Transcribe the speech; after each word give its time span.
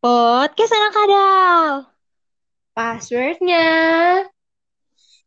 Podcast 0.00 0.72
anak 0.72 0.92
kadal. 0.96 1.64
Passwordnya. 2.72 3.68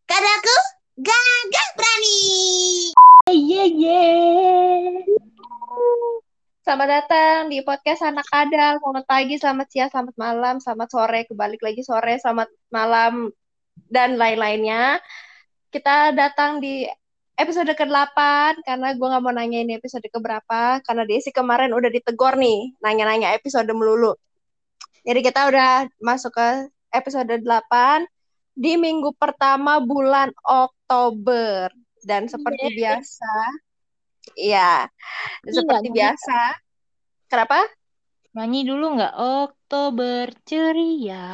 Kadaku 0.10 0.56
gagah 0.98 1.68
berani. 1.78 2.26
Ye 3.30 3.66
ye. 3.70 4.06
Selamat 6.66 6.90
datang 6.90 7.54
di 7.54 7.62
podcast 7.62 8.02
anak 8.02 8.26
kadal. 8.26 8.82
Selamat 8.82 9.06
pagi, 9.06 9.38
selamat 9.38 9.68
siang, 9.70 9.90
selamat 9.94 10.16
malam, 10.18 10.56
selamat 10.58 10.90
sore, 10.90 11.30
kebalik 11.30 11.62
lagi 11.62 11.86
sore, 11.86 12.18
selamat 12.18 12.50
malam, 12.74 13.30
dan 13.94 14.18
lain-lainnya. 14.18 14.98
Kita 15.70 16.18
datang 16.18 16.58
di 16.58 16.90
episode 17.38 17.70
ke-8 17.78 18.18
karena 18.66 18.90
gue 18.98 19.06
nggak 19.06 19.22
mau 19.22 19.38
nanya 19.38 19.62
ini 19.62 19.78
episode 19.78 20.10
keberapa 20.10 20.82
karena 20.82 21.06
Desi 21.06 21.30
kemarin 21.30 21.78
udah 21.78 21.94
ditegor 21.94 22.42
nih 22.42 22.74
nanya-nanya 22.82 23.38
episode 23.38 23.70
melulu. 23.70 24.18
Jadi 25.04 25.20
kita 25.20 25.52
udah 25.52 25.84
masuk 26.00 26.32
ke 26.32 26.72
episode 26.96 27.28
8 27.28 28.08
di 28.56 28.80
minggu 28.80 29.12
pertama 29.20 29.84
bulan 29.84 30.32
Oktober 30.48 31.68
dan 32.08 32.32
seperti 32.32 32.72
Yeay. 32.72 32.78
biasa 32.80 33.34
ya 34.40 34.88
seperti 35.44 35.92
nyanyi. 35.92 35.98
biasa. 36.00 36.40
Kenapa? 37.28 37.60
Nyanyi 38.34 38.62
dulu 38.64 38.86
nggak? 38.96 39.14
Oktober 39.20 40.26
ceria. 40.48 41.28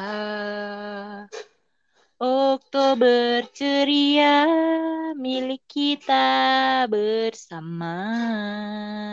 Oktober 2.20 3.48
ceria 3.54 4.44
milik 5.16 5.64
kita 5.70 6.84
bersama. 6.90 8.02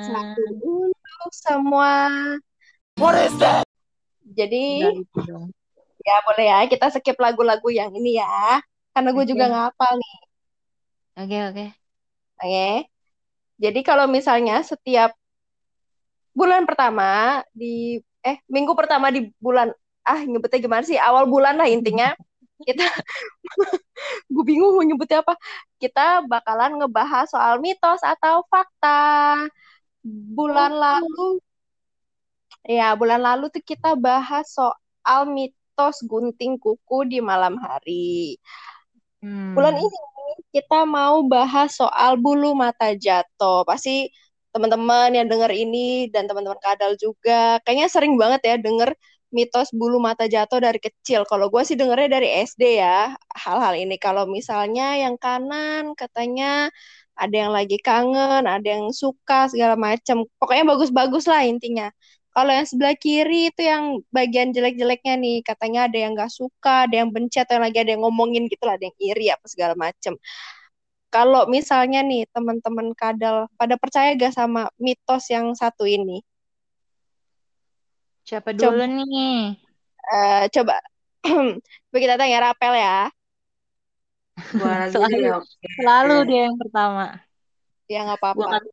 Satu 0.09 0.43
untuk 0.91 1.33
semua. 1.37 2.09
Jadi 2.97 3.29
Nggak 3.37 3.66
gitu 4.35 5.19
dong. 5.27 5.47
ya 6.07 6.23
boleh 6.23 6.47
ya 6.47 6.59
kita 6.71 6.87
skip 6.95 7.19
lagu-lagu 7.19 7.67
yang 7.71 7.91
ini 7.95 8.19
ya. 8.19 8.63
Karena 8.95 9.11
gue 9.13 9.25
juga 9.29 9.45
Oke. 9.47 9.51
nggak 9.53 9.65
hafal 9.71 9.93
nih. 9.99 10.17
Oke 11.17 11.39
oke. 11.51 11.67
Oke. 12.43 12.69
Jadi 13.57 13.81
kalau 13.81 14.07
misalnya 14.07 14.61
setiap 14.61 15.17
bulan 16.37 16.69
pertama 16.69 17.41
di 17.57 17.97
eh 18.21 18.37
minggu 18.51 18.77
pertama 18.77 19.09
di 19.09 19.33
bulan 19.41 19.73
ah 20.05 20.21
nyebutnya 20.21 20.61
gimana 20.61 20.85
sih 20.85 21.01
awal 21.01 21.25
bulan 21.25 21.57
lah 21.57 21.65
intinya 21.65 22.13
kita 22.61 22.85
gue 24.33 24.45
bingung 24.45 24.77
mau 24.77 24.85
nyebutnya 24.85 25.25
apa 25.25 25.33
kita 25.81 26.25
bakalan 26.29 26.77
ngebahas 26.77 27.27
soal 27.33 27.57
mitos 27.65 28.05
atau 28.05 28.45
fakta 28.53 29.49
bulan 30.37 30.77
lalu 30.77 31.41
ya 32.67 32.93
bulan 32.99 33.23
lalu 33.23 33.49
tuh 33.55 33.63
kita 33.63 33.95
bahas 33.95 34.51
soal 34.51 35.31
mitos 35.31 36.03
gunting 36.05 36.59
kuku 36.59 36.99
di 37.07 37.19
malam 37.23 37.55
hari 37.59 38.37
Hmm. 39.25 39.57
Bulan 39.57 39.75
ini 39.81 39.99
kita 40.55 40.85
mau 40.87 41.25
bahas 41.27 41.75
soal 41.75 42.21
bulu 42.21 42.53
mata 42.55 42.93
jatuh. 42.95 43.65
Pasti 43.65 44.13
teman-teman 44.55 45.13
yang 45.13 45.27
denger 45.29 45.53
ini 45.53 46.09
dan 46.15 46.25
teman-teman 46.31 46.57
kadal 46.63 46.97
juga 46.97 47.61
kayaknya 47.65 47.89
sering 47.93 48.17
banget 48.17 48.41
ya 48.47 48.57
denger 48.57 48.97
mitos 49.35 49.69
bulu 49.75 49.99
mata 50.01 50.31
jatuh 50.31 50.63
dari 50.63 50.79
kecil. 50.81 51.27
Kalau 51.29 51.51
gue 51.53 51.63
sih 51.67 51.77
dengernya 51.77 52.09
dari 52.21 52.29
SD 52.47 52.63
ya 52.81 53.13
hal-hal 53.35 53.75
ini. 53.77 53.97
Kalau 54.01 54.25
misalnya 54.31 54.97
yang 55.01 55.17
kanan 55.19 55.93
katanya 55.99 56.71
ada 57.17 57.33
yang 57.35 57.53
lagi 57.57 57.81
kangen, 57.81 58.45
ada 58.45 58.65
yang 58.69 58.93
suka 58.93 59.49
segala 59.51 59.75
macam. 59.75 60.25
Pokoknya 60.39 60.65
bagus-bagus 60.69 61.25
lah 61.29 61.43
intinya. 61.49 61.89
Kalau 62.37 62.53
yang 62.53 62.69
sebelah 62.69 62.93
kiri 63.01 63.49
itu 63.49 63.65
yang 63.65 64.05
bagian 64.13 64.53
jelek-jeleknya 64.53 65.17
nih, 65.17 65.41
katanya 65.41 65.89
ada 65.89 65.97
yang 65.97 66.13
nggak 66.13 66.29
suka, 66.29 66.85
ada 66.85 67.01
yang 67.01 67.09
benci, 67.09 67.41
atau 67.41 67.57
yang 67.57 67.65
lagi 67.65 67.79
ada 67.81 67.97
yang 67.97 68.05
ngomongin 68.05 68.45
gitu 68.53 68.61
lah, 68.69 68.77
ada 68.77 68.85
yang 68.85 68.99
iri 69.01 69.33
apa 69.33 69.47
segala 69.49 69.73
macem. 69.73 70.13
Kalau 71.09 71.49
misalnya 71.49 72.05
nih 72.05 72.29
teman-teman 72.29 72.93
kadal 72.93 73.49
pada 73.57 73.81
percaya 73.81 74.13
gak 74.21 74.37
sama 74.37 74.69
mitos 74.77 75.33
yang 75.33 75.57
satu 75.57 75.89
ini? 75.89 76.21
Siapa 78.29 78.53
Coba. 78.53 78.85
dulu 78.85 78.85
nih? 78.85 79.57
Eh, 80.07 80.45
coba 80.53 80.77
coba 81.89 81.99
kita 82.05 82.15
tanya 82.21 82.39
Rapel 82.53 82.75
ya, 82.77 83.09
Gua 84.53 84.87
Selalu. 84.93 86.29
dia 86.29 86.41
yang 86.53 86.57
pertama. 86.61 87.17
ya 87.89 88.05
nggak 88.05 88.21
Gua 88.21 88.45
apa-apa. 88.45 88.61
kali, 88.61 88.69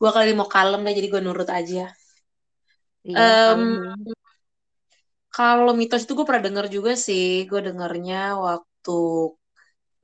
gua 0.00 0.10
kali 0.10 0.30
mau 0.34 0.48
kalem 0.50 0.80
deh, 0.82 0.94
jadi 0.98 1.08
gue 1.12 1.20
nurut 1.22 1.48
aja. 1.48 1.94
Iya, 3.08 3.30
dulu. 3.58 4.14
kalau 5.36 5.72
mitos 5.80 6.02
itu 6.04 6.12
gue 6.18 6.26
pernah 6.28 6.44
denger 6.46 6.66
juga 6.76 6.92
sih. 7.06 7.24
Gue 7.50 7.60
dengernya 7.66 8.16
waktu 8.46 8.90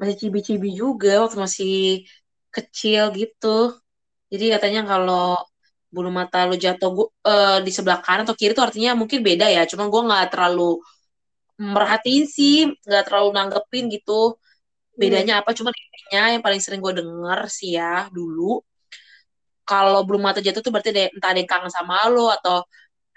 masih 0.01 0.17
cibi-cibi 0.21 0.69
juga, 0.83 1.09
waktu 1.23 1.37
masih 1.47 1.71
kecil 2.55 3.03
gitu. 3.21 3.47
Jadi 4.33 4.45
katanya 4.55 4.81
kalau 4.91 5.23
bulu 5.95 6.11
mata 6.19 6.39
lu 6.49 6.55
jatuh 6.65 6.89
gua, 6.97 7.07
eh, 7.31 7.59
di 7.67 7.71
sebelah 7.77 7.99
kanan 8.05 8.25
atau 8.27 8.37
kiri 8.41 8.53
itu 8.55 8.63
artinya 8.69 8.91
mungkin 9.01 9.21
beda 9.29 9.47
ya. 9.57 9.61
Cuma 9.71 9.85
gue 9.93 10.01
nggak 10.09 10.25
terlalu 10.33 10.63
merhatiin 11.75 12.25
sih, 12.37 12.57
nggak 12.87 13.03
terlalu 13.07 13.29
nanggepin 13.37 13.85
gitu. 13.95 14.13
Hmm. 14.97 15.01
bedanya 15.03 15.35
apa 15.41 15.51
cuma 15.59 15.71
intinya 15.85 16.23
yang 16.35 16.43
paling 16.47 16.61
sering 16.65 16.81
gue 16.85 16.95
denger 17.01 17.41
sih 17.59 17.71
ya 17.79 18.07
dulu 18.17 18.61
kalau 19.69 20.01
belum 20.07 20.23
mata 20.27 20.41
jatuh 20.43 20.61
tuh 20.65 20.73
berarti 20.75 20.91
ada, 20.95 21.03
entah 21.15 21.29
ada 21.33 21.39
yang 21.43 21.51
kangen 21.51 21.73
sama 21.73 21.97
lo 22.11 22.27
atau 22.37 22.67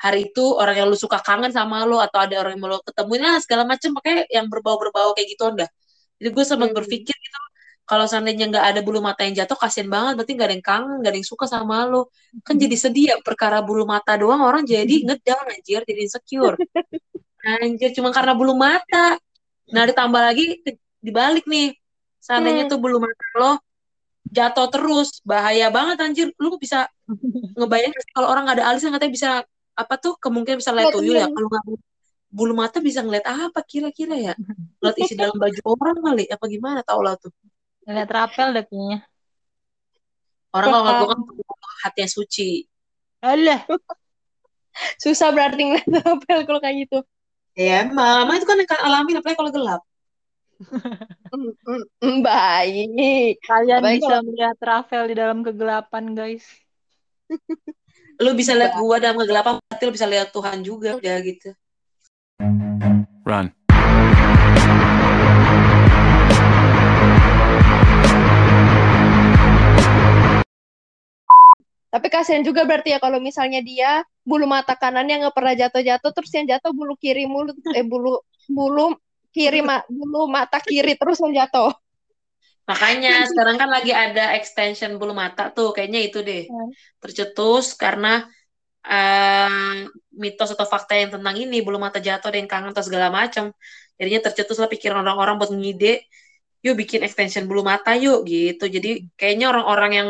hari 0.03 0.19
itu 0.30 0.44
orang 0.62 0.75
yang 0.80 0.88
lu 0.91 0.97
suka 1.00 1.18
kangen 1.28 1.52
sama 1.58 1.78
lo 1.90 1.97
atau 2.06 2.19
ada 2.25 2.36
orang 2.41 2.52
yang 2.56 2.62
mau 2.64 2.72
lo 2.74 2.80
ketemuin 2.88 3.22
lah 3.25 3.36
segala 3.44 3.64
macem 3.72 3.90
pakai 3.97 4.28
yang 4.36 4.46
berbau-berbau 4.52 5.09
kayak 5.16 5.28
gitu 5.34 5.44
dah 5.59 5.69
jadi 6.19 6.30
gue 6.36 6.46
sempat 6.52 6.69
Hmm. 6.72 6.78
berpikir 6.78 7.16
gitu 7.25 7.40
kalau 7.90 8.06
seandainya 8.12 8.46
nggak 8.52 8.66
ada 8.69 8.80
bulu 8.88 9.00
mata 9.03 9.22
yang 9.28 9.36
jatuh 9.44 9.58
kasian 9.59 9.88
banget 9.96 10.14
berarti 10.18 10.31
nggak 10.38 10.47
ada 10.50 10.56
yang 10.58 10.66
kangen 10.72 10.96
nggak 11.03 11.12
ada 11.14 11.19
yang 11.19 11.30
suka 11.34 11.46
sama 11.52 11.78
lo 11.91 12.02
kan 12.47 12.56
jadi 12.64 12.75
sedih 12.84 13.06
ya 13.12 13.16
perkara 13.28 13.58
bulu 13.68 13.84
mata 13.94 14.12
doang 14.22 14.41
orang 14.44 14.64
jadi 14.68 14.96
ngedown 15.08 15.46
anjir 15.53 15.81
jadi 15.90 16.00
insecure. 16.08 16.56
Anjir 17.44 17.90
cuma 17.97 18.09
karena 18.16 18.34
bulu 18.40 18.53
mata. 18.56 19.20
Nah 19.75 19.84
ditambah 19.90 20.22
lagi 20.28 20.44
dibalik 21.03 21.44
nih 21.47 21.75
seandainya 22.24 22.64
Hmm. 22.68 22.72
tuh 22.72 22.80
bulu 22.84 22.97
mata 23.03 23.25
lo 23.40 23.52
jatuh 24.38 24.68
terus 24.74 25.20
bahaya 25.28 25.68
banget 25.75 25.97
anjir. 26.06 26.28
Lu 26.40 26.56
bisa 26.64 26.88
ngebayang 27.59 27.91
kalau 28.16 28.28
orang 28.31 28.44
nggak 28.47 28.58
ada 28.64 28.66
alisnya 28.72 28.91
katanya 28.96 29.14
bisa 29.18 29.30
apa 29.73 29.94
tuh 29.97 30.13
kemungkinan 30.22 30.57
bisa 30.61 30.72
lihat 30.73 30.94
tuyul 30.94 31.17
ya 31.17 31.25
tuyul. 31.28 31.35
kalau 31.35 31.50
nggak 31.50 31.63
bulu 32.34 32.53
mata 32.57 32.78
bisa 32.81 33.06
ngeliat 33.06 33.25
apa 33.29 33.59
kira-kira 33.61 34.16
ya 34.17 34.34
ngeliat 34.81 34.97
isi 35.01 35.13
dalam 35.17 35.38
baju 35.38 35.59
orang 35.66 35.97
kali 36.01 36.23
apa 36.29 36.45
gimana 36.50 36.79
tau 36.85 37.01
lah 37.01 37.17
tuh 37.17 37.34
Ngeliat 37.84 38.09
rapel 38.16 38.47
deh 38.56 38.63
kayaknya. 38.63 39.00
orang 40.56 40.69
kalau 40.72 41.07
kan 41.11 41.19
hatinya 41.84 42.09
suci 42.09 42.63
Alah. 43.23 43.61
susah 45.03 45.29
berarti 45.29 45.61
ngeliat 45.61 45.88
Rapel 46.05 46.40
kalau 46.50 46.59
kayak 46.63 46.75
gitu. 46.88 46.97
ya 47.53 47.85
emang 47.85 48.34
itu 48.34 48.45
kan 48.50 48.57
yang 48.57 48.81
alami 48.81 49.11
apalagi 49.19 49.38
kalau 49.38 49.53
gelap 49.53 49.81
Hmm, 51.34 51.50
hmm, 51.66 51.84
hmm, 52.00 52.17
baik. 52.23 53.41
Kalian 53.44 53.81
bisa 53.84 54.05
kalau 54.05 54.22
melihat 54.23 54.57
Rafael 54.63 55.05
di 55.11 55.16
dalam 55.17 55.40
kegelapan, 55.44 56.13
guys. 56.16 56.45
Lu 58.22 58.31
bisa 58.38 58.53
lihat 58.53 58.78
gua 58.78 59.01
dalam 59.01 59.18
kegelapan 59.18 59.57
berarti 59.57 59.84
lu 59.90 59.94
bisa 59.94 60.06
lihat 60.06 60.29
Tuhan 60.29 60.62
juga 60.62 60.97
udah 61.00 61.18
gitu 61.25 61.50
Run. 63.24 63.47
Tapi 71.93 72.08
kasihan 72.09 72.41
juga 72.41 72.66
berarti 72.66 72.91
ya 72.91 72.99
kalau 72.99 73.22
misalnya 73.22 73.61
dia 73.61 74.02
bulu 74.26 74.49
mata 74.49 74.73
kanannya 74.73 75.23
nggak 75.23 75.35
pernah 75.38 75.53
jatuh-jatuh, 75.53 76.11
terus 76.11 76.32
yang 76.34 76.49
jatuh 76.49 76.73
bulu 76.73 76.97
kiri 76.97 77.29
mulu, 77.29 77.53
eh 77.72 77.85
bulu 77.85 78.17
bulu 78.49 78.97
kiri 79.29 79.61
ma, 79.61 79.85
bulu 79.85 80.26
mata 80.26 80.58
kiri 80.58 80.97
terus 80.97 81.22
yang 81.22 81.46
jatuh. 81.46 81.70
Makanya 82.64 83.28
sekarang 83.28 83.60
kan 83.60 83.68
lagi 83.68 83.92
ada 83.92 84.36
extension 84.40 84.96
bulu 84.96 85.12
mata 85.12 85.52
tuh, 85.52 85.76
kayaknya 85.76 86.00
itu 86.00 86.24
deh. 86.24 86.48
Hmm. 86.48 86.72
Tercetus 87.04 87.76
karena 87.76 88.24
eh, 88.88 89.84
mitos 90.16 90.56
atau 90.56 90.64
fakta 90.64 90.96
yang 90.96 91.12
tentang 91.12 91.36
ini 91.36 91.60
bulu 91.60 91.76
mata 91.76 92.00
jatuh 92.00 92.32
ada 92.32 92.40
yang 92.40 92.48
kangen 92.48 92.72
atau 92.72 92.84
segala 92.88 93.12
macam. 93.12 93.52
Jadinya 94.00 94.32
tercetus 94.32 94.58
lah 94.64 94.72
pikiran 94.72 95.04
orang-orang 95.04 95.36
buat 95.40 95.52
ngide, 95.52 96.08
yuk 96.64 96.76
bikin 96.80 97.04
extension 97.04 97.44
bulu 97.46 97.68
mata 97.68 98.00
yuk 98.00 98.24
gitu. 98.24 98.72
Jadi 98.72 99.12
kayaknya 99.20 99.52
orang-orang 99.52 99.92
yang 99.92 100.10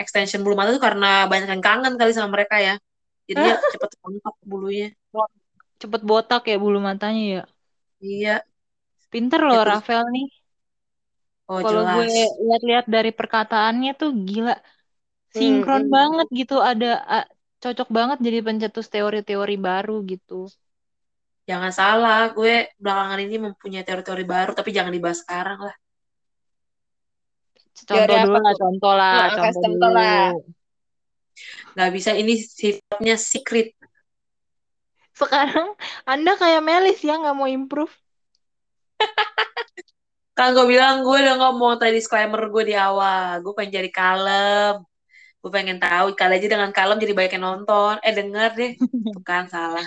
extension 0.00 0.40
bulu 0.40 0.56
mata 0.56 0.72
tuh 0.72 0.82
karena 0.82 1.28
banyak 1.28 1.48
yang 1.52 1.62
kangen 1.62 1.94
kali 2.00 2.10
sama 2.16 2.32
mereka 2.32 2.58
ya. 2.58 2.74
Jadinya 3.28 3.54
cepet 3.72 3.90
rontok 4.00 4.34
bulunya. 4.40 4.88
Cepet 5.76 6.00
botak 6.00 6.48
ya 6.48 6.56
bulu 6.56 6.80
matanya 6.80 7.22
ya. 7.22 7.42
Iya, 8.00 8.36
Pinter 9.12 9.40
ya 9.40 9.48
loh 9.48 9.62
Rafael 9.64 10.04
nih. 10.08 10.26
Oh 11.50 11.60
Kalau 11.64 11.82
gue 11.94 12.06
lihat-lihat 12.46 12.86
dari 12.94 13.10
perkataannya 13.18 13.90
tuh 14.00 14.10
gila. 14.28 14.52
Hmm, 15.34 15.38
Sinkron 15.38 15.84
hmm. 15.92 15.94
banget 15.96 16.26
gitu. 16.40 16.54
Ada 16.70 16.86
a- 17.16 17.30
cocok 17.62 17.88
banget 17.98 18.18
jadi 18.26 18.38
pencetus 18.46 18.86
teori-teori 18.94 19.54
baru 19.68 19.92
gitu. 20.12 20.34
Jangan 21.50 21.72
salah, 21.78 22.20
gue 22.36 22.54
belakangan 22.82 23.20
ini 23.26 23.36
mempunyai 23.46 23.84
teori-teori 23.86 24.24
baru, 24.34 24.50
tapi 24.58 24.70
jangan 24.76 24.92
dibahas 24.96 25.18
sekarang 25.24 25.58
lah. 25.66 25.74
Contoh 27.88 28.16
dulu 28.22 28.36
lah, 28.44 28.54
contoh 28.60 28.92
lah, 29.00 29.16
Nah, 29.16 29.28
contoh 29.36 29.62
contoh 29.62 29.90
dulu. 29.90 29.90
lah. 29.96 30.32
Nggak 31.74 31.90
bisa, 31.96 32.10
ini 32.20 32.34
sifatnya 32.38 33.14
secret. 33.18 33.66
Sekarang 35.20 35.68
Anda 36.12 36.32
kayak 36.40 36.62
Melis 36.68 36.98
ya 37.08 37.14
nggak 37.20 37.36
mau 37.38 37.48
improve. 37.58 37.94
Kan 40.36 40.48
gue 40.56 40.66
bilang, 40.72 40.94
gue 41.06 41.16
udah 41.22 41.34
ngomong 41.40 41.72
tadi 41.80 41.92
disclaimer 41.98 42.42
gue 42.52 42.62
di 42.70 42.74
awal. 42.86 43.30
Gue 43.44 43.52
pengen 43.56 43.72
jadi 43.78 43.90
kalem. 43.98 44.72
Gue 45.42 45.50
pengen 45.56 45.78
tahu, 45.84 46.06
kali 46.20 46.32
aja 46.38 46.48
dengan 46.54 46.72
kalem 46.76 46.96
jadi 47.02 47.14
banyak 47.18 47.32
yang 47.36 47.46
nonton. 47.50 47.94
Eh, 48.06 48.12
denger 48.18 48.50
deh. 48.60 48.72
Tuh 49.12 49.22
kan, 49.28 49.44
salah. 49.54 49.86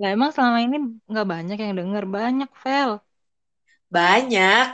Lah 0.00 0.08
emang 0.16 0.30
selama 0.34 0.58
ini 0.66 0.76
nggak 1.10 1.26
banyak 1.34 1.56
yang 1.64 1.74
denger, 1.80 2.04
banyak 2.16 2.50
Vel. 2.62 2.90
Banyak. 3.96 4.66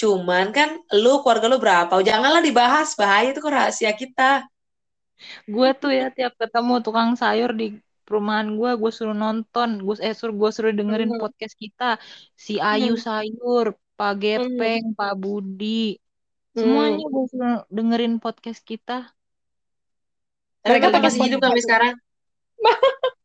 Cuman 0.00 0.46
kan, 0.56 0.68
lu, 1.02 1.12
keluarga 1.22 1.46
lu 1.52 1.58
berapa? 1.64 1.94
Janganlah 2.08 2.42
dibahas, 2.48 2.88
bahaya 3.00 3.26
itu 3.34 3.40
kan 3.44 3.52
rahasia 3.58 3.92
kita. 4.00 4.46
Gue 5.54 5.68
tuh 5.80 5.90
ya 5.98 6.04
tiap 6.16 6.32
ketemu 6.40 6.72
tukang 6.84 7.10
sayur 7.22 7.50
di 7.60 7.64
perumahan 8.06 8.48
gue, 8.58 8.70
gue 8.80 8.90
suruh 8.96 9.16
nonton, 9.24 9.68
gue 9.86 9.94
eh 10.06 10.14
suruh 10.18 10.34
gue 10.40 10.50
suruh 10.56 10.72
dengerin 10.78 11.10
Hmm. 11.12 11.20
podcast 11.22 11.54
kita. 11.64 11.84
Si 12.46 12.52
Ayu 12.70 12.90
Hmm. 12.94 13.02
Sayur, 13.06 13.66
Pak 14.00 14.12
Hmm. 14.16 14.20
Gepeng, 14.24 14.84
Pak 14.96 15.12
Budi, 15.20 16.00
Hmm. 16.56 16.60
semuanya 16.64 17.04
suruh 17.28 17.60
dengerin 17.68 18.16
podcast 18.16 18.64
kita. 18.64 19.12
Mereka 20.64 20.88
apa 20.88 20.98
masih 21.04 21.20
hidup 21.28 21.40
sampai 21.44 21.62
sekarang? 21.68 21.94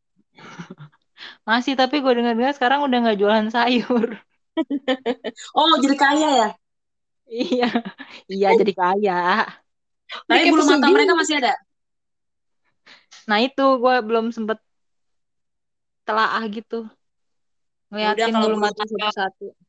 Masih 1.47 1.73
tapi 1.79 2.03
gue 2.03 2.11
denger-dengar 2.11 2.53
sekarang 2.57 2.83
udah 2.83 2.97
nggak 3.01 3.17
jualan 3.21 3.47
sayur. 3.47 4.19
Oh, 5.55 5.73
jadi 5.83 5.95
kaya 5.95 6.29
ya? 6.39 6.47
Iya, 7.27 7.69
iya 8.31 8.49
jadi 8.59 8.73
kaya. 8.75 9.19
Tapi 10.27 10.47
bulu 10.51 10.63
mata 10.69 10.87
mereka 10.91 11.13
masih 11.17 11.35
ada? 11.41 11.53
Nah 13.25 13.39
itu 13.41 13.65
gue 13.81 13.95
belum 14.05 14.25
sempet 14.35 14.59
telaah 16.05 16.43
gitu. 16.53 16.85
Ngeliatin 17.89 18.35
bulu 18.37 18.55
mata 18.61 18.83
satu-satu. 18.85 19.64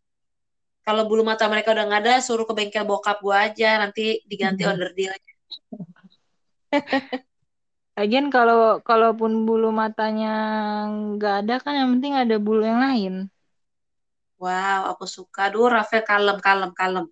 Kalau 0.86 1.02
bulu 1.10 1.26
mata 1.26 1.50
mereka 1.50 1.74
udah 1.74 1.82
nggak 1.90 2.02
ada, 2.06 2.14
suruh 2.22 2.46
ke 2.46 2.54
bengkel 2.54 2.86
bokap 2.86 3.18
gua 3.18 3.50
aja, 3.50 3.82
nanti 3.82 4.22
diganti 4.22 4.62
onder 4.62 4.94
deal. 4.94 5.10
Lagian 7.98 8.30
kalau 8.30 8.78
kalaupun 8.86 9.42
bulu 9.42 9.74
matanya 9.74 10.36
nggak 10.86 11.34
ada 11.42 11.54
kan 11.58 11.74
yang 11.74 11.88
penting 11.98 12.14
ada 12.14 12.38
bulu 12.38 12.62
yang 12.62 12.78
lain. 12.78 13.14
Wow, 14.36 14.94
aku 14.94 15.08
suka. 15.08 15.48
Duh, 15.48 15.66
Rafael 15.66 16.04
kalem, 16.04 16.38
kalem, 16.44 16.70
kalem. 16.76 17.06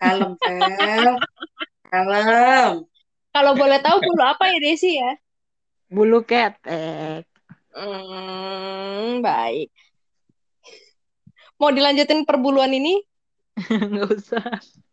Kalem, 0.00 0.32
Fel. 0.40 1.14
Kalem. 1.92 2.72
Kalau 3.30 3.52
boleh 3.54 3.78
tahu 3.84 4.00
bulu 4.00 4.22
apa 4.24 4.48
ya 4.48 4.58
Desi 4.58 4.96
ya? 4.96 5.12
Bulu 5.86 6.24
ketek. 6.24 7.28
Hmm, 7.76 9.20
baik. 9.22 9.70
Mau 11.60 11.68
dilanjutin 11.68 12.24
perbuluan 12.24 12.72
ini? 12.72 13.09
Nggak 13.90 14.08
usah. 14.16 14.44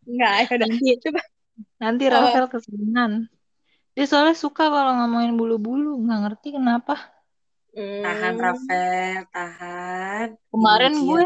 Enggak, 0.08 0.32
ya 0.38 0.52
udah. 0.56 0.68
Nanti 0.68 0.90
Coba. 1.04 1.20
nanti 1.82 2.04
Apa? 2.06 2.14
Rafael 2.14 2.46
kesenangan. 2.52 3.12
Dia 3.98 4.04
soalnya 4.06 4.36
suka 4.38 4.64
kalau 4.70 4.92
ngomongin 5.02 5.34
bulu-bulu. 5.34 5.98
Nggak 6.04 6.18
ngerti 6.24 6.48
kenapa. 6.56 6.94
Tahan, 7.74 8.34
Hmm. 8.34 8.42
Rafael. 8.42 9.18
Tahan. 9.30 10.26
Kemarin 10.50 10.94
Ini 10.94 11.04
gue 11.06 11.22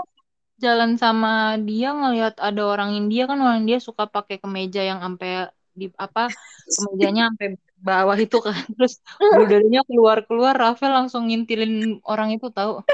jalan 0.63 0.93
sama 0.95 1.59
dia 1.59 1.91
ngelihat 1.91 2.39
ada 2.39 2.63
orang 2.63 2.95
India 2.95 3.27
kan 3.27 3.39
orang 3.43 3.67
India 3.67 3.83
suka 3.83 4.07
pakai 4.07 4.39
kemeja 4.39 4.87
yang 4.87 5.03
sampai 5.03 5.51
di 5.75 5.91
apa 5.99 6.31
kemejanya 6.79 7.33
sampai 7.35 7.49
bawah 7.83 8.15
itu 8.15 8.39
kan 8.39 8.55
terus 8.79 9.03
bulu 9.19 9.43
darinya 9.51 9.83
keluar 9.89 10.23
keluar 10.23 10.55
Rafael 10.55 10.95
langsung 10.95 11.27
ngintilin 11.27 11.99
orang 12.07 12.31
itu 12.37 12.47
tahu 12.55 12.87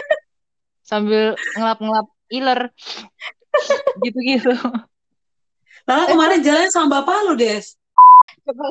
sambil 0.80 1.36
ngelap-ngelap 1.58 2.08
iler 2.32 2.60
gitu-gitu 4.04 4.52
Lalu 5.88 6.04
kemarin 6.12 6.40
jalan 6.44 6.68
sama 6.68 7.00
bapak 7.00 7.16
lu, 7.24 7.34
Des. 7.40 7.72
Coba 8.44 8.68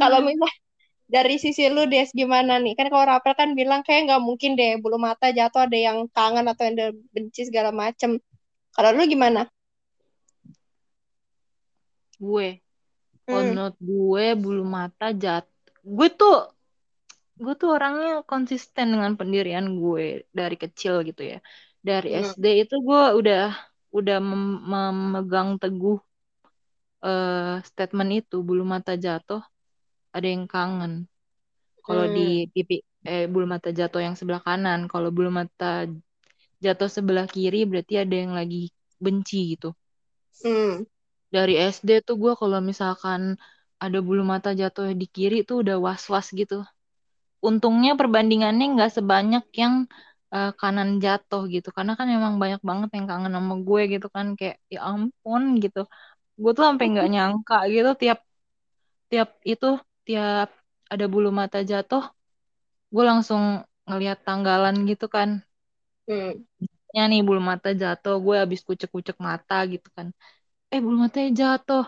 kalau 0.00 0.24
misal 0.24 0.48
dari 1.04 1.36
sisi 1.36 1.68
lu 1.68 1.84
Des 1.84 2.08
gimana 2.16 2.56
nih? 2.56 2.72
Kan 2.72 2.88
kalau 2.88 3.04
Rapel 3.04 3.36
kan 3.36 3.52
bilang 3.52 3.84
kayak 3.84 4.08
nggak 4.08 4.22
mungkin 4.24 4.56
deh 4.56 4.80
bulu 4.80 4.96
mata 4.96 5.28
jatuh 5.28 5.68
ada 5.68 5.76
yang 5.76 6.08
kangen 6.08 6.48
atau 6.48 6.64
yang 6.64 6.74
ada 6.80 6.88
benci 7.12 7.44
segala 7.44 7.68
macem. 7.68 8.16
Kalau 8.72 8.96
lu 8.96 9.04
gimana? 9.04 9.44
gue 12.24 12.48
Hmm. 13.24 13.56
menurut 13.56 13.76
gue 13.80 14.24
bulu 14.36 14.64
mata 14.68 15.12
jat 15.16 15.48
gue 15.80 16.08
tuh 16.12 16.52
gue 17.40 17.54
tuh 17.56 17.72
orangnya 17.72 18.20
konsisten 18.24 18.94
dengan 18.94 19.16
pendirian 19.16 19.64
gue 19.80 20.28
dari 20.28 20.56
kecil 20.60 21.02
gitu 21.08 21.36
ya 21.36 21.38
dari 21.80 22.14
Hmm. 22.16 22.32
SD 22.36 22.68
itu 22.68 22.76
gue 22.80 23.02
udah 23.20 23.52
udah 23.98 24.16
mem- 24.28 24.62
memegang 24.72 25.50
teguh 25.62 25.98
eh, 27.06 27.54
statement 27.68 28.10
itu 28.18 28.36
bulu 28.48 28.62
mata 28.74 28.92
jatuh 29.04 29.40
ada 30.16 30.26
yang 30.34 30.44
kangen 30.54 30.92
kalau 31.86 32.04
Hmm. 32.04 32.16
di 32.16 32.48
pipi 32.54 32.74
eh 33.10 33.24
bulu 33.32 33.46
mata 33.54 33.68
jatuh 33.78 34.00
yang 34.06 34.16
sebelah 34.20 34.42
kanan 34.48 34.80
kalau 34.92 35.08
bulu 35.16 35.30
mata 35.40 35.66
jatuh 36.64 36.90
sebelah 36.96 37.26
kiri 37.34 37.58
berarti 37.70 37.94
ada 38.02 38.14
yang 38.22 38.32
lagi 38.38 38.56
benci 39.04 39.38
gitu 39.52 39.68
Hmm. 40.42 40.84
dari 41.34 41.54
SD 41.74 41.90
tuh 42.06 42.16
gue 42.22 42.32
kalau 42.40 42.58
misalkan 42.70 43.22
ada 43.84 43.98
bulu 44.06 44.22
mata 44.32 44.50
jatuh 44.60 44.86
di 45.00 45.06
kiri 45.16 45.36
tuh 45.48 45.56
udah 45.62 45.76
was-was 45.86 46.26
gitu. 46.40 46.54
Untungnya 47.48 47.92
perbandingannya 48.00 48.66
nggak 48.74 48.90
sebanyak 48.98 49.44
yang 49.62 49.74
eh, 50.34 50.48
kanan 50.60 50.88
jatuh 51.04 51.42
gitu. 51.54 51.68
Karena 51.76 51.92
kan 51.98 52.06
emang 52.16 52.34
banyak 52.42 52.60
banget 52.68 52.88
yang 52.96 53.06
kangen 53.10 53.32
sama 53.36 53.54
gue 53.66 53.80
gitu 53.92 54.06
kan. 54.16 54.26
Kayak 54.38 54.56
ya 54.74 54.78
ampun 54.90 55.42
gitu. 55.62 55.78
Gue 56.42 56.50
tuh 56.56 56.64
sampai 56.68 56.84
nggak 56.92 57.06
nyangka 57.14 57.54
gitu 57.74 57.90
tiap 58.02 58.18
tiap 59.10 59.28
itu 59.52 59.66
tiap 60.06 60.48
ada 60.92 61.04
bulu 61.12 61.28
mata 61.40 61.58
jatuh, 61.70 62.02
gue 62.94 63.04
langsung 63.10 63.42
ngelihat 63.88 64.18
tanggalan 64.28 64.76
gitu 64.90 65.06
kan. 65.16 65.30
Hmm. 66.08 66.44
Ya 66.96 67.02
nih 67.10 67.20
bulu 67.26 67.40
mata 67.50 67.68
jatuh, 67.82 68.14
gue 68.24 68.34
habis 68.42 68.60
kucek-kucek 68.68 69.16
mata 69.28 69.54
gitu 69.72 69.88
kan. 69.96 70.06
Eh 70.72 70.80
bulu 70.84 70.96
matanya 71.04 71.30
jatuh. 71.42 71.82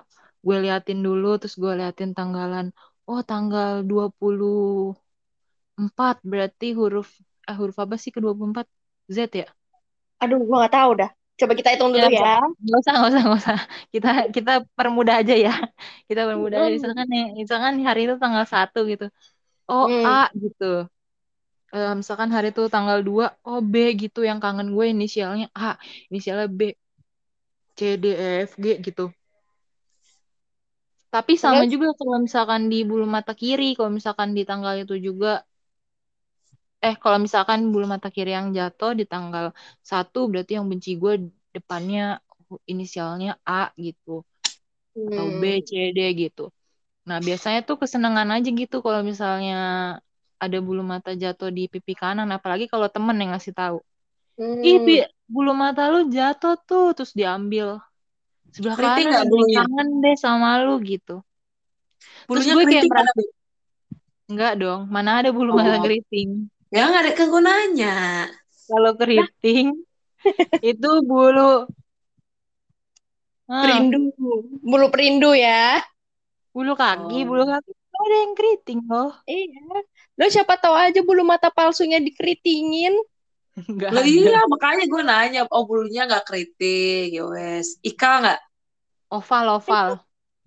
Gue 0.46 0.56
liatin 0.64 1.00
dulu, 1.06 1.26
terus 1.40 1.56
gue 1.62 1.72
liatin 1.80 2.10
tanggalan. 2.18 2.66
Oh 3.10 3.20
tanggal 3.30 3.70
24 3.90 6.16
berarti 6.30 6.66
huruf, 6.78 7.08
eh 7.50 7.56
huruf 7.60 7.76
apa 7.84 7.94
sih 8.02 8.10
ke 8.14 8.18
24? 8.24 8.66
Z 9.16 9.18
ya? 9.40 9.46
Aduh, 10.22 10.38
gua 10.48 10.56
nggak 10.60 10.74
tahu 10.76 10.90
dah. 11.00 11.10
Coba 11.38 11.52
kita 11.58 11.68
hitung 11.72 11.90
dulu 11.94 12.06
Ya, 12.06 12.10
ya. 12.18 12.22
Nggak 12.64 12.78
usah, 12.82 12.92
nggak 12.96 13.08
usah, 13.10 13.20
nggak 13.24 13.38
usah. 13.42 13.56
Kita 13.94 14.08
kita 14.36 14.50
permudah 14.76 15.14
aja 15.20 15.34
ya. 15.44 15.50
Kita 16.08 16.20
permudah 16.28 16.58
aja. 16.60 16.70
Hmm. 16.70 16.76
Misalkan 16.76 17.06
nih, 17.12 17.22
misalkan 17.40 17.74
hari 17.88 18.00
itu 18.06 18.14
tanggal 18.22 18.44
1 18.52 18.78
gitu. 18.90 19.04
Oh 19.70 19.84
Hmm. 19.84 20.04
A 20.06 20.30
gitu. 20.44 20.64
Eh, 21.74 21.90
misalkan 22.00 22.30
hari 22.34 22.46
itu 22.52 22.62
tanggal 22.74 22.98
2, 23.08 23.24
oh 23.48 23.58
B 23.72 23.74
gitu. 24.02 24.18
Yang 24.28 24.38
kangen 24.44 24.68
gue 24.76 24.84
inisialnya 24.94 25.46
A, 25.60 25.64
inisialnya 26.10 26.46
B. 26.58 26.60
C, 27.76 27.96
D, 27.96 28.04
E, 28.08 28.42
F, 28.42 28.56
G 28.58 28.78
gitu. 28.82 29.12
Tapi 31.14 31.32
sama 31.44 31.62
Terus? 31.62 31.72
juga 31.72 31.88
kalau 31.98 32.16
misalkan 32.26 32.62
di 32.72 32.76
bulu 32.88 33.04
mata 33.16 33.32
kiri, 33.40 33.64
kalau 33.76 33.90
misalkan 33.98 34.28
di 34.36 34.42
tanggal 34.50 34.74
itu 34.82 34.94
juga, 35.06 35.28
eh 36.86 36.94
kalau 37.02 37.18
misalkan 37.26 37.58
bulu 37.72 37.86
mata 37.94 38.08
kiri 38.14 38.30
yang 38.38 38.48
jatuh 38.58 38.90
di 38.98 39.04
tanggal 39.12 39.44
1, 39.90 40.18
berarti 40.30 40.52
yang 40.58 40.66
benci 40.72 40.90
gue 41.02 41.12
depannya 41.56 42.00
inisialnya 42.72 43.30
A 43.42 43.74
gitu. 43.86 44.22
Atau 45.08 45.26
B, 45.40 45.42
Hmm. 45.58 45.66
C, 45.68 45.70
D 45.96 45.98
gitu. 46.22 46.44
Nah 47.08 47.18
biasanya 47.26 47.60
tuh 47.68 47.76
kesenangan 47.82 48.28
aja 48.34 48.48
gitu 48.60 48.76
kalau 48.84 49.00
misalnya 49.10 49.54
ada 50.44 50.58
bulu 50.66 50.82
mata 50.92 51.10
jatuh 51.22 51.48
di 51.56 51.62
pipi 51.72 51.92
kanan, 52.02 52.28
apalagi 52.36 52.64
kalau 52.72 52.86
temen 52.94 53.16
yang 53.22 53.30
ngasih 53.34 53.54
tahu. 53.56 53.78
Ih, 54.60 54.76
Hmm. 54.78 54.84
Bi, 54.86 54.96
bulu 55.34 55.52
mata 55.62 55.82
lu 55.92 56.00
jatuh 56.16 56.54
tuh, 56.68 56.86
terus 56.96 57.12
diambil. 57.16 57.80
Sebelah 58.54 58.76
Keriting 58.78 59.08
kanan 59.12 59.28
kangen 59.56 59.88
deh 60.04 60.16
sama 60.24 60.48
lu 60.64 60.74
gitu. 60.84 61.24
Terus 62.28 62.28
Bulunya 62.28 62.54
gue 62.56 62.64
kayak 62.72 62.84
merasa, 62.90 63.20
enggak 64.30 64.52
dong, 64.60 64.80
mana 64.90 65.10
ada 65.22 65.30
bulu 65.32 65.50
mata 65.56 65.76
Oh. 65.76 65.82
keriting. 65.84 66.30
Ya 66.74 66.90
nggak 66.90 67.02
ada 67.06 67.12
kegunanya. 67.14 67.94
Kalau 68.66 68.92
keriting, 68.98 69.78
itu 70.58 70.90
bulu, 71.06 71.70
ah, 73.46 73.62
Perindu. 73.62 74.10
Bulu 74.60 74.86
perindu 74.90 75.30
ya. 75.32 75.78
bulu 76.50 76.72
kaki, 76.72 77.22
Oh. 77.22 77.26
bulu 77.28 77.44
kaki. 77.46 77.70
ada 77.96 78.16
yang 78.28 78.34
keriting 78.36 78.80
loh. 78.88 79.12
Iya. 79.24 79.60
Lo 80.20 80.24
siapa 80.28 80.56
tahu 80.60 80.76
aja 80.76 81.00
bulu 81.00 81.24
mata 81.24 81.48
palsunya 81.48 81.96
dikeritingin. 81.96 82.92
Enggak 83.72 83.88
Lah 83.92 84.04
ada. 84.04 84.08
iya, 84.12 84.40
makanya 84.48 84.84
gue 84.84 85.02
nanya, 85.04 85.40
oh 85.48 85.64
bulunya 85.64 86.04
nggak 86.04 86.24
keriting, 86.28 87.16
ya 87.16 87.24
wes. 87.28 87.80
Ika 87.80 88.12
nggak? 88.20 88.40
Oval, 89.16 89.46
oval. 89.60 89.88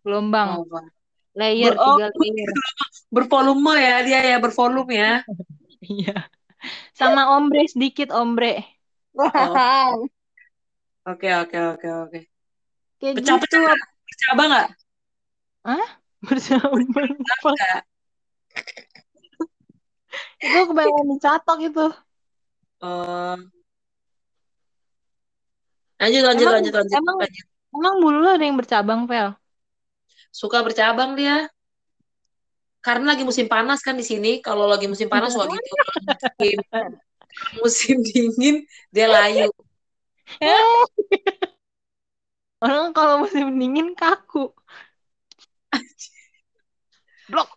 Gelombang. 0.06 0.62
Oh, 0.62 0.66
Bang. 0.70 0.88
Layer, 1.34 1.74
Ber- 1.74 1.82
oh, 1.82 1.96
tiga 1.98 2.08
layer. 2.22 2.50
bervolume 3.16 3.74
ya 3.82 3.96
dia 4.06 4.20
ya, 4.34 4.38
bervolume 4.38 4.94
ya. 4.94 5.14
Iya. 5.80 6.28
Sama 6.92 7.40
ombre 7.40 7.64
sedikit, 7.72 8.12
ombre. 8.12 8.64
Wow. 9.16 10.08
Oke, 11.08 11.30
oke, 11.32 11.58
oke, 11.76 11.88
oke. 12.08 12.20
Kayak 13.00 13.14
Pecah-pecah 13.24 13.60
gitu. 13.64 13.86
Bercabang 14.10 14.48
nggak? 14.52 14.70
Bersama 16.20 16.76
Nggak. 16.76 17.82
Itu 20.40 20.60
kebanyakan 20.72 21.08
dicatok 21.16 21.60
itu. 21.64 21.86
Oh. 22.84 23.36
Lanjut, 26.00 26.24
lanjut, 26.24 26.46
Emang- 26.48 26.56
lanjut, 26.60 26.74
lanjut, 26.76 26.96
emang- 26.96 27.20
lanjut. 27.24 27.46
Emang 27.70 27.96
bulu 28.02 28.18
lo 28.26 28.30
ada 28.34 28.44
yang 28.44 28.58
bercabang, 28.58 29.06
Vel? 29.06 29.36
Suka 30.34 30.64
bercabang 30.66 31.14
dia. 31.14 31.48
Karena 32.80 33.12
lagi 33.12 33.28
musim 33.28 33.52
panas 33.52 33.84
kan 33.84 33.96
di 34.00 34.06
sini. 34.08 34.40
Kalau 34.40 34.64
lagi 34.68 34.88
musim 34.88 35.12
panas 35.12 35.36
suka 35.36 35.52
gitu. 35.52 35.76
Musim, 36.40 36.58
musim 37.60 37.96
dingin 38.04 38.56
dia 38.92 39.08
layu. 39.12 39.52
Orang 42.64 42.92
kalau 42.92 43.24
musim 43.24 43.56
dingin 43.56 43.96
kaku. 43.96 44.52
Blok. 47.32 47.50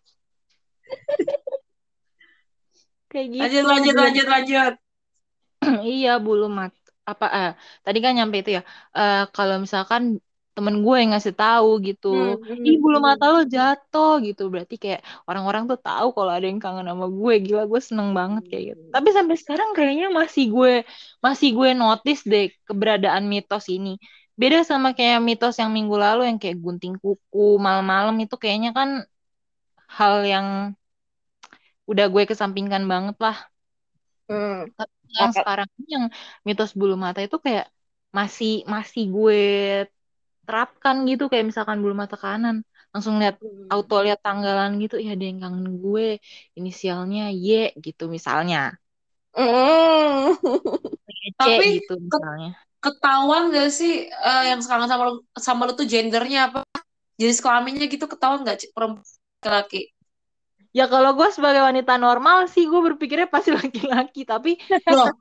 Kayak 3.11 3.27
gitu. 3.35 3.43
Lanjut, 3.43 3.65
lanjut, 3.67 3.95
lanjut, 3.99 4.27
lanjut. 4.27 4.75
Iya, 5.95 6.19
bulu 6.19 6.51
mat 6.51 6.75
apa 7.03 7.27
eh 7.35 7.51
tadi 7.83 7.99
kan 8.05 8.15
nyampe 8.15 8.37
itu 8.43 8.51
ya. 8.59 8.63
Eh 8.99 9.23
kalau 9.35 9.59
misalkan 9.65 10.23
temen 10.53 10.85
gue 10.85 10.97
yang 11.01 11.11
ngasih 11.17 11.35
tahu 11.35 11.81
gitu. 11.81 12.13
Hmm, 12.13 12.45
hmm, 12.45 12.67
Ih, 12.69 12.77
bulu 12.77 13.01
hmm. 13.01 13.07
mata 13.09 13.25
lo 13.33 13.41
jatuh 13.49 14.21
gitu. 14.21 14.53
Berarti 14.53 14.77
kayak 14.77 15.01
orang-orang 15.25 15.65
tuh 15.65 15.81
tahu 15.81 16.13
kalau 16.13 16.33
ada 16.33 16.45
yang 16.45 16.61
kangen 16.61 16.85
sama 16.85 17.07
gue. 17.09 17.35
Gila, 17.41 17.65
gue 17.65 17.81
seneng 17.81 18.13
banget 18.13 18.45
kayak 18.53 18.65
gitu. 18.73 18.83
Tapi 18.93 19.09
sampai 19.17 19.37
sekarang 19.41 19.69
kayaknya 19.73 20.07
masih 20.13 20.45
gue 20.53 20.73
masih 21.25 21.49
gue 21.57 21.69
notice 21.73 22.23
deh 22.29 22.53
keberadaan 22.69 23.25
mitos 23.25 23.65
ini. 23.73 23.97
Beda 24.37 24.65
sama 24.65 24.93
kayak 24.93 25.25
mitos 25.25 25.57
yang 25.57 25.73
minggu 25.73 25.97
lalu 25.97 26.29
yang 26.29 26.39
kayak 26.41 26.61
gunting 26.61 26.97
kuku 27.01 27.57
malam-malam 27.57 28.17
itu 28.21 28.37
kayaknya 28.37 28.77
kan 28.77 29.05
hal 29.89 30.25
yang 30.25 30.47
udah 31.89 32.07
gue 32.13 32.23
kesampingkan 32.29 32.85
banget 32.89 33.17
lah. 33.21 33.37
Hmm. 34.29 34.69
Yang 35.13 35.31
Oke. 35.33 35.39
sekarang 35.45 35.69
ini 35.81 35.89
yang 35.97 36.05
mitos 36.47 36.73
bulu 36.73 36.97
mata 36.97 37.21
itu 37.21 37.37
kayak 37.37 37.69
masih 38.13 38.65
masih 38.69 39.03
gue 39.09 39.41
terapkan 40.47 40.97
gitu 41.11 41.23
kayak 41.31 41.45
misalkan 41.51 41.79
bulu 41.83 41.95
mata 42.03 42.17
kanan 42.25 42.57
langsung 42.93 43.15
lihat 43.21 43.37
auto 43.73 43.95
lihat 44.05 44.19
tanggalan 44.27 44.71
gitu 44.83 44.95
ya 45.05 45.09
ada 45.15 45.25
yang 45.31 45.39
kangen 45.43 45.67
gue 45.85 46.05
inisialnya 46.59 47.21
Y 47.45 47.47
gitu 47.85 48.03
misalnya 48.17 48.59
Hmm. 49.35 50.37
C 51.43 51.43
Tapi 51.43 51.67
gitu 51.73 51.93
misalnya 52.07 52.51
Ketahuan 52.83 53.43
gak 53.55 53.69
sih 53.79 53.93
eh, 54.11 54.43
yang 54.51 54.59
sekarang 54.65 54.87
sama 54.91 55.03
lu, 55.09 55.15
sama 55.39 55.63
lu 55.71 55.73
tuh 55.79 55.87
gendernya 55.93 56.39
apa? 56.51 56.59
Jenis 57.21 57.39
kelaminnya 57.45 57.87
gitu 57.95 58.07
ketahuan 58.13 58.41
gak 58.49 58.59
perempuan 58.75 59.07
laki? 59.47 59.81
ya 60.79 60.85
kalau 60.93 61.11
gue 61.19 61.29
sebagai 61.37 61.63
wanita 61.69 61.93
normal 62.01 62.39
sih 62.53 62.65
gue 62.71 62.81
berpikirnya 62.89 63.29
pasti 63.35 63.51
laki-laki 63.61 64.21
tapi 64.33 64.51
Loh, 64.89 65.19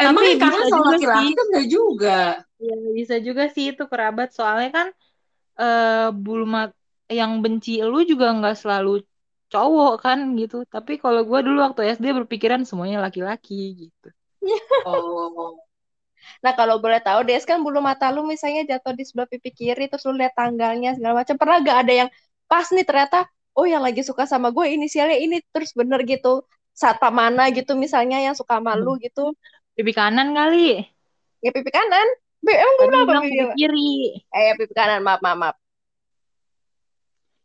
emang 0.00 0.24
Tapi 0.24 0.40
kangen 0.40 0.60
bisa 0.64 0.70
sama 0.72 0.86
laki-laki 0.96 1.28
kan 1.36 1.46
gak 1.54 1.66
juga. 1.68 2.18
ya 2.60 2.74
bisa 2.98 3.16
juga 3.26 3.42
sih 3.54 3.64
itu 3.72 3.82
kerabat. 3.90 4.28
Soalnya 4.36 4.70
kan 4.76 4.86
eh 5.60 6.08
bulu 6.24 6.44
mata 6.48 6.76
yang 7.10 7.32
benci 7.44 7.82
lu 7.82 7.98
juga 8.06 8.26
nggak 8.38 8.56
selalu 8.60 9.02
cowok 9.52 9.92
kan 10.04 10.18
gitu. 10.40 10.56
Tapi 10.74 10.92
kalau 11.02 11.20
gue 11.28 11.40
dulu 11.46 11.58
waktu 11.66 11.80
SD 11.96 12.06
berpikiran 12.24 12.62
semuanya 12.68 12.98
laki-laki 13.04 13.88
gitu. 13.88 14.08
Oh, 14.88 15.60
Nah 16.44 16.52
kalau 16.56 16.76
boleh 16.84 17.00
tahu 17.00 17.20
Des 17.28 17.44
kan 17.48 17.60
bulu 17.64 17.80
mata 17.80 18.08
lu 18.14 18.24
misalnya 18.24 18.62
jatuh 18.76 18.92
di 18.96 19.04
sebelah 19.08 19.28
pipi 19.28 19.50
kiri 19.52 19.84
terus 19.90 20.04
lu 20.08 20.14
lihat 20.20 20.32
tanggalnya 20.36 20.96
segala 20.96 21.24
macam. 21.24 21.34
Pernah 21.40 21.56
gak 21.64 21.78
ada 21.86 21.92
yang 22.06 22.08
pas 22.50 22.66
nih 22.72 22.84
ternyata 22.88 23.28
oh 23.56 23.66
yang 23.68 23.82
lagi 23.84 24.02
suka 24.06 24.24
sama 24.24 24.48
gue 24.54 24.66
inisialnya 24.76 25.18
ini 25.20 25.42
terus 25.52 25.70
bener 25.76 26.00
gitu 26.06 26.44
saat 26.72 26.96
mana 27.12 27.50
gitu 27.52 27.76
misalnya 27.76 28.18
yang 28.24 28.34
suka 28.38 28.58
sama 28.58 28.72
lu 28.78 28.96
gitu 29.04 29.34
pipi 29.74 29.92
kanan 29.94 30.34
kali. 30.34 30.84
Ya 31.40 31.50
pipi 31.54 31.70
kanan. 31.72 32.08
Be, 32.40 32.52
emang 32.56 32.74
gue 32.76 32.86
tadi 32.88 33.04
bilang 33.04 33.24
pipi 33.28 33.46
kiri. 33.56 33.92
Eh 34.32 34.42
ya, 34.50 34.52
pipi 34.56 34.72
kanan. 34.72 35.00
Maaf 35.04 35.20
maaf 35.20 35.38
maaf. 35.38 35.56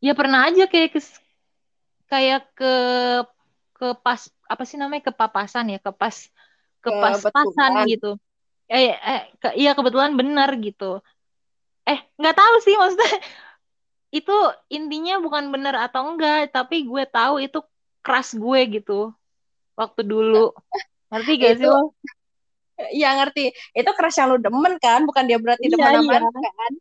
Ya 0.03 0.13
pernah 0.13 0.47
aja 0.47 0.67
kayak 0.67 0.95
ke 0.95 1.01
kayak 2.05 2.41
ke 2.53 2.73
ke 3.75 3.87
pas 4.03 4.21
apa 4.47 4.63
sih 4.63 4.77
namanya? 4.79 5.11
Kepapasan 5.11 5.73
ya 5.73 5.79
kepas 5.79 6.29
kepas-pasan 6.83 7.51
Kebetulan. 7.53 7.91
gitu. 7.91 8.11
Eh, 8.65 8.93
eh 8.93 9.21
ke, 9.41 9.53
iya 9.57 9.73
kebetulan 9.73 10.13
benar 10.13 10.53
gitu. 10.61 11.01
Eh 11.85 11.99
nggak 12.17 12.35
tahu 12.37 12.55
sih 12.61 12.75
maksudnya 12.77 13.09
itu 14.19 14.35
intinya 14.69 15.19
bukan 15.21 15.49
benar 15.53 15.75
atau 15.89 16.13
enggak 16.13 16.53
tapi 16.53 16.85
gue 16.85 17.03
tahu 17.09 17.41
itu 17.41 17.59
keras 18.05 18.37
gue 18.37 18.59
gitu. 18.81 19.11
Waktu 19.75 20.01
dulu 20.07 20.53
ngerti 21.11 21.31
gak 21.41 21.53
sih 21.59 21.67
Itu- 21.67 21.73
lo 21.73 21.81
Iya 22.75 23.15
ngerti. 23.23 23.55
Itu 23.71 23.89
crush 23.95 24.19
yang 24.19 24.35
lu 24.35 24.37
demen 24.43 24.75
kan? 24.83 25.07
Bukan 25.07 25.23
dia 25.31 25.39
berarti 25.39 25.71
Iya, 25.71 25.79
demen 25.79 25.95
iya. 26.03 26.19
kan? 26.19 26.71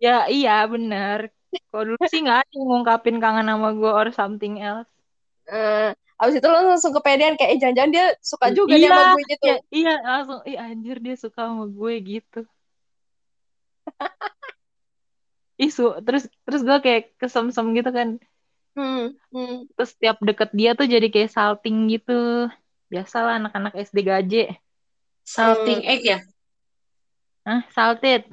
Ya 0.00 0.16
iya 0.32 0.56
benar 0.64 1.28
kalau 1.68 1.84
dulu 1.92 2.04
sih 2.08 2.24
nggak 2.24 2.48
ada 2.48 2.56
ngungkapin 2.56 3.16
kangen 3.20 3.48
sama 3.48 3.76
gue 3.76 3.92
or 3.92 4.08
something 4.16 4.56
else. 4.60 4.88
Eh, 5.44 5.92
abis 6.16 6.40
itu 6.40 6.46
lu 6.48 6.56
langsung 6.64 6.96
kepedean 6.96 7.36
kayak 7.36 7.50
eh, 7.52 7.58
jangan-jangan 7.60 7.92
dia 7.92 8.06
suka 8.24 8.46
juga 8.56 8.72
Iya, 8.78 8.88
sama 8.88 9.12
gue 9.12 9.22
gitu. 9.28 9.44
iya, 9.44 9.56
iya 9.68 9.94
langsung 10.00 10.40
ih 10.48 10.56
anjir 10.56 10.96
dia 11.04 11.16
suka 11.18 11.40
sama 11.52 11.64
gue 11.68 11.92
gitu. 12.00 12.40
Isu 15.60 16.00
terus 16.06 16.24
terus 16.48 16.60
gue 16.64 16.78
kayak 16.80 17.02
kesem-sem 17.20 17.66
gitu 17.76 17.90
kan. 17.92 18.08
Hmm, 18.72 19.12
hmm. 19.36 19.68
terus 19.76 19.92
setiap 19.92 20.16
deket 20.24 20.48
dia 20.56 20.72
tuh 20.72 20.88
jadi 20.88 21.04
kayak 21.12 21.28
salting 21.28 21.92
gitu 21.92 22.48
biasalah 22.92 23.40
anak-anak 23.40 23.72
SD 23.72 24.04
gaje 24.04 24.42
salting 25.24 25.80
egg 25.88 26.04
ya? 26.04 26.18
Hah, 27.48 27.64
salted 27.72 28.28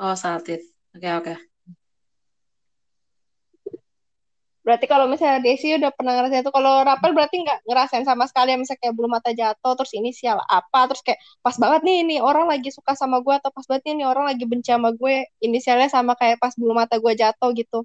Oh, 0.00 0.16
salted. 0.16 0.64
Oke, 0.96 1.08
oke. 1.12 1.34
Berarti 4.64 4.88
kalau 4.88 5.04
misalnya 5.08 5.44
Desi 5.44 5.76
udah 5.76 5.92
pernah 5.92 6.16
ngerasain 6.16 6.40
itu, 6.40 6.52
kalau 6.52 6.80
Rapel 6.84 7.12
berarti 7.12 7.36
nggak 7.44 7.68
ngerasain 7.68 8.04
sama 8.08 8.24
sekali, 8.24 8.56
misalnya 8.56 8.80
kayak 8.80 8.94
bulu 8.96 9.08
mata 9.12 9.32
jatuh, 9.32 9.72
terus 9.76 9.92
inisial 9.92 10.40
apa, 10.40 10.88
terus 10.88 11.04
kayak 11.04 11.20
pas 11.44 11.56
banget 11.56 11.80
nih, 11.84 11.98
nih 12.04 12.18
orang 12.24 12.48
lagi 12.48 12.72
suka 12.72 12.96
sama 12.96 13.20
gue, 13.20 13.34
atau 13.36 13.52
pas 13.52 13.64
banget 13.68 13.92
nih, 13.92 14.04
nih 14.04 14.06
orang 14.08 14.24
lagi 14.28 14.44
benci 14.48 14.72
sama 14.72 14.92
gue, 14.92 15.28
inisialnya 15.44 15.88
sama 15.92 16.12
kayak 16.16 16.40
pas 16.40 16.52
bulu 16.56 16.72
mata 16.76 16.96
gue 16.96 17.12
jatuh 17.12 17.50
gitu. 17.56 17.84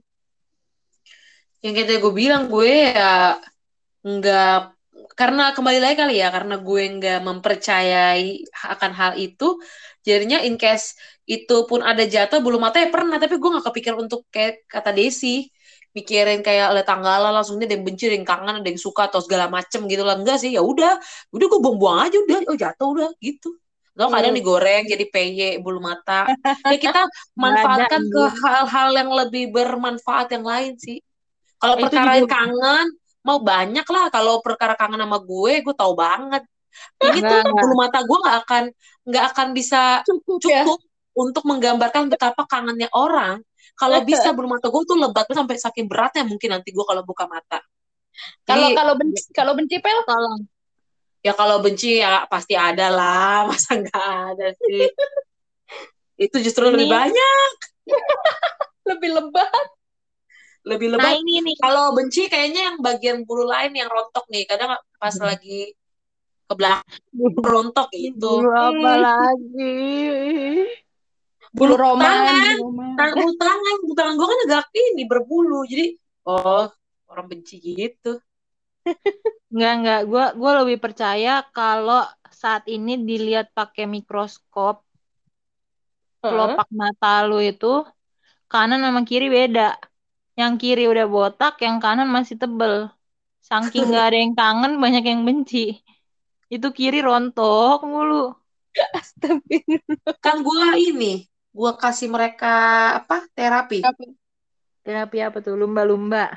Yang 1.63 1.73
kayak 1.83 1.99
gue 1.99 2.13
bilang, 2.15 2.43
gue 2.47 2.71
ya 2.91 3.39
nggak 4.03 4.74
karena 5.19 5.53
kembali 5.55 5.79
lagi 5.83 5.95
kali 6.01 6.13
ya 6.21 6.27
karena 6.35 6.55
gue 6.67 6.81
nggak 6.97 7.19
mempercayai 7.27 8.25
akan 8.73 8.91
hal 8.99 9.11
itu 9.21 9.45
jadinya 10.07 10.37
in 10.47 10.55
case 10.61 10.97
itu 11.25 11.55
pun 11.69 11.81
ada 11.85 12.03
jatuh 12.05 12.39
bulu 12.45 12.57
mata 12.61 12.77
ya 12.83 12.87
pernah 12.93 13.17
tapi 13.21 13.35
gue 13.41 13.49
nggak 13.53 13.65
kepikir 13.69 13.93
untuk 13.97 14.25
kayak 14.33 14.65
kata 14.69 14.89
Desi 14.97 15.45
mikirin 15.95 16.39
kayak 16.43 16.75
ada 16.75 16.83
tanggalan 16.83 17.31
langsung 17.35 17.55
dia 17.59 17.65
ada 17.71 17.75
yang 17.79 17.85
benci 17.87 18.03
ada 18.11 18.15
yang 18.19 18.27
kangen 18.27 18.55
ada 18.59 18.67
yang 18.67 18.81
suka 18.81 19.07
atau 19.07 19.23
segala 19.23 19.47
macem 19.47 19.87
gitu 19.87 20.03
lah. 20.03 20.19
Enggak 20.19 20.37
sih 20.43 20.51
ya 20.51 20.59
udah 20.59 20.99
udah 21.31 21.45
gue 21.51 21.59
buang-buang 21.63 21.97
aja 22.03 22.17
udah 22.19 22.37
oh 22.51 22.57
jatuh 22.59 22.87
udah 22.95 23.09
gitu. 23.23 23.55
Atau 23.95 24.11
kadang 24.11 24.35
Hmm. 24.35 24.37
digoreng 24.37 24.83
jadi 24.91 25.05
PY 25.07 25.63
bulu 25.63 25.79
mata. 25.79 26.35
Ya 26.67 26.75
kita 26.83 26.99
manfaatkan 27.43 28.01
ke 28.11 28.21
anjing. 28.21 28.35
hal-hal 28.43 28.89
yang 28.99 29.09
lebih 29.15 29.43
bermanfaat 29.55 30.27
yang 30.35 30.43
lain 30.43 30.75
sih. 30.75 30.99
Kalau 31.61 31.79
perkara 31.79 32.19
kangen 32.27 32.87
mau 33.25 33.41
banyak 33.41 33.83
lah 33.89 34.13
kalau 34.13 34.39
perkara 34.45 34.77
kangen 34.77 35.01
sama 35.01 35.17
gue 35.17 35.53
gue 35.65 35.75
tahu 35.75 35.93
banget. 35.97 36.45
Ini 37.01 37.19
Enggak, 37.19 37.31
tuh 37.31 37.39
enggak. 37.41 37.61
bulu 37.65 37.73
mata 37.75 37.99
gue 38.05 38.17
nggak 38.21 38.37
akan 38.45 38.63
nggak 39.09 39.25
akan 39.33 39.47
bisa 39.57 39.81
Cukup 40.05 40.39
ya. 40.45 40.61
cukup 40.63 40.79
untuk 41.15 41.43
menggambarkan 41.49 42.11
betapa 42.11 42.45
kangennya 42.45 42.91
orang. 42.93 43.41
Kalau 43.75 43.99
bisa 44.05 44.31
bulu 44.31 44.47
mata 44.53 44.69
gue 44.69 44.81
tuh 44.85 44.95
lebat 44.95 45.25
sampai 45.27 45.57
saking 45.57 45.89
beratnya 45.89 46.23
mungkin 46.23 46.53
nanti 46.53 46.69
gue 46.69 46.85
kalau 46.85 47.01
buka 47.01 47.25
mata. 47.25 47.59
Kalau 48.47 48.71
kalau 48.71 48.93
benci, 48.95 49.27
kalau 49.35 49.51
benci 49.57 49.75
pel, 49.83 49.99
tolong. 50.07 50.47
Ya 51.25 51.33
kalau 51.33 51.57
benci 51.59 51.99
ya 51.99 52.23
pasti 52.29 52.53
ada 52.55 52.87
lah. 52.93 53.43
Masa 53.49 53.75
nggak 53.75 54.07
ada 54.35 54.47
sih? 54.55 54.87
Itu 56.29 56.39
justru 56.39 56.71
lebih 56.71 56.87
Ini- 56.87 56.95
banyak. 56.95 57.51
lebih 58.93 59.09
lebat. 59.19 59.65
Lebih 60.65 60.97
Nah 60.97 60.97
lebat. 60.97 61.21
ini 61.21 61.33
nih. 61.45 61.55
Kalau 61.61 61.93
benci 61.93 62.25
kayaknya 62.25 62.73
yang 62.73 62.77
bagian 62.81 63.17
bulu 63.23 63.45
lain 63.45 63.71
yang 63.77 63.87
rontok 63.87 64.25
nih. 64.33 64.43
Kadang 64.49 64.75
pas 64.97 65.15
lagi 65.21 65.71
ke 66.45 66.53
belakang 66.53 66.85
rontok 67.41 67.87
gitu. 67.93 68.41
Bulu 68.41 68.51
apa 68.53 68.89
Hmm. 68.91 69.01
lagi? 69.05 69.77
Bulu 71.55 71.71
Bulu 71.71 71.75
roman, 71.79 72.09
tangan, 72.11 72.55
bulu 72.59 72.69
tangan 72.99 73.13
bulu 73.15 73.31
tangan, 73.39 73.75
bulu 73.79 73.93
tangan 73.95 74.13
gue 74.19 74.27
kan 74.27 74.39
agak 74.49 74.65
ini 74.75 75.03
berbulu. 75.07 75.59
Jadi, 75.69 75.85
oh 76.27 76.67
orang 77.07 77.25
benci 77.31 77.55
gitu. 77.63 78.19
Enggak, 79.53 79.73
enggak. 79.79 80.01
Gua 80.09 80.25
gua 80.35 80.51
lebih 80.65 80.77
percaya 80.83 81.39
kalau 81.55 82.03
saat 82.27 82.67
ini 82.67 82.99
dilihat 82.99 83.55
pakai 83.55 83.87
mikroskop, 83.87 84.83
kelopak 86.19 86.67
mata 86.75 87.23
lu 87.23 87.39
itu 87.39 87.85
kanan 88.51 88.83
sama 88.83 89.01
kiri 89.07 89.31
beda. 89.31 89.79
Yang 90.35 90.53
kiri 90.59 90.85
udah 90.91 91.07
botak, 91.07 91.55
yang 91.63 91.79
kanan 91.79 92.11
masih 92.11 92.35
tebel. 92.35 92.91
Saking 93.39 93.87
nggak 93.87 94.05
ada 94.11 94.17
yang 94.19 94.33
kangen, 94.35 94.73
banyak 94.83 95.03
yang 95.07 95.23
benci. 95.23 95.79
Itu 96.51 96.75
kiri 96.75 96.99
rontok 96.99 97.87
mulu. 97.87 98.35
Astagfirullah. 98.75 100.19
Kan 100.19 100.43
gue 100.43 100.67
ini, 100.91 101.23
gue 101.55 101.71
kasih 101.79 102.11
mereka 102.11 102.51
apa 102.99 103.23
terapi. 103.31 103.79
Terapi 104.83 105.17
apa 105.23 105.39
tuh? 105.39 105.55
Lumba-lumba. 105.55 106.27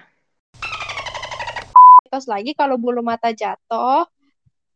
Terus 2.08 2.24
lagi 2.30 2.54
kalau 2.54 2.78
bulu 2.78 3.02
mata 3.02 3.34
jatuh, 3.34 4.06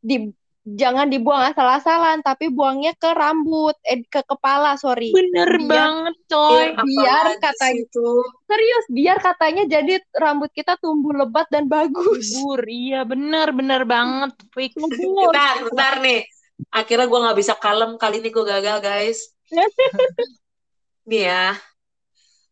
di 0.02 0.34
jangan 0.62 1.10
dibuang 1.10 1.50
asal-asalan, 1.50 2.22
tapi 2.22 2.46
buangnya 2.46 2.94
ke 2.94 3.10
rambut, 3.10 3.74
eh 3.82 3.98
ke 4.06 4.22
kepala, 4.22 4.78
sorry. 4.78 5.10
Bener 5.10 5.58
Biar- 5.58 5.66
banget, 5.66 6.16
coy. 6.30 6.66
biar 6.78 7.24
apalagi 7.26 7.42
katanya- 7.42 7.74
sih 7.74 7.86
itu. 7.90 8.08
Serius, 8.46 8.84
biar 8.86 9.16
katanya 9.18 9.62
jadi 9.66 9.94
rambut 10.14 10.50
kita 10.54 10.78
tumbuh 10.78 11.10
lebat 11.12 11.50
dan 11.50 11.66
bagus. 11.66 12.30
Subur, 12.30 12.62
iya 12.64 13.02
bener, 13.02 13.50
bener 13.50 13.82
banget. 13.82 14.32
Fix. 14.54 14.78
Bentar, 14.78 15.66
bentar 15.66 15.94
nih. 15.98 16.22
Akhirnya 16.70 17.10
gue 17.10 17.18
nggak 17.26 17.38
bisa 17.38 17.54
kalem. 17.58 17.98
Kali 17.98 18.22
ini 18.22 18.30
gue 18.30 18.44
gagal, 18.46 18.78
guys. 18.78 19.18
Nih 21.10 21.26
ya. 21.26 21.58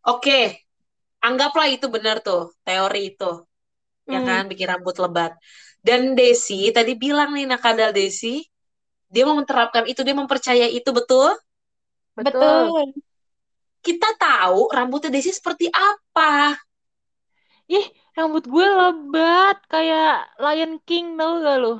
Oke. 0.02 0.66
Anggaplah 1.22 1.70
itu 1.70 1.86
benar 1.86 2.18
tuh. 2.18 2.50
Teori 2.66 3.14
itu. 3.14 3.30
Ya 4.10 4.18
Hmm. 4.18 4.26
kan? 4.26 4.42
Bikin 4.50 4.66
rambut 4.66 4.98
lebat. 4.98 5.38
Dan 5.80 6.12
Desi 6.12 6.68
tadi 6.70 6.92
bilang 6.94 7.32
nih, 7.32 7.48
nakadal 7.48 7.90
Desi. 7.96 8.44
Dia 9.10 9.26
mau 9.26 9.34
menerapkan 9.34 9.88
itu. 9.88 10.04
Dia 10.04 10.14
mempercayai 10.14 10.70
itu, 10.70 10.90
betul? 10.92 11.32
Betul. 12.14 12.94
Kita 13.80 14.12
tahu 14.20 14.68
rambutnya 14.70 15.08
Desi 15.08 15.32
seperti 15.32 15.66
apa. 15.72 16.54
Ih, 17.70 17.86
rambut 18.12 18.44
gue 18.44 18.66
lebat. 18.66 19.56
Kayak 19.66 20.28
Lion 20.36 20.76
King, 20.84 21.16
tau 21.16 21.40
gak 21.40 21.58
lo? 21.58 21.74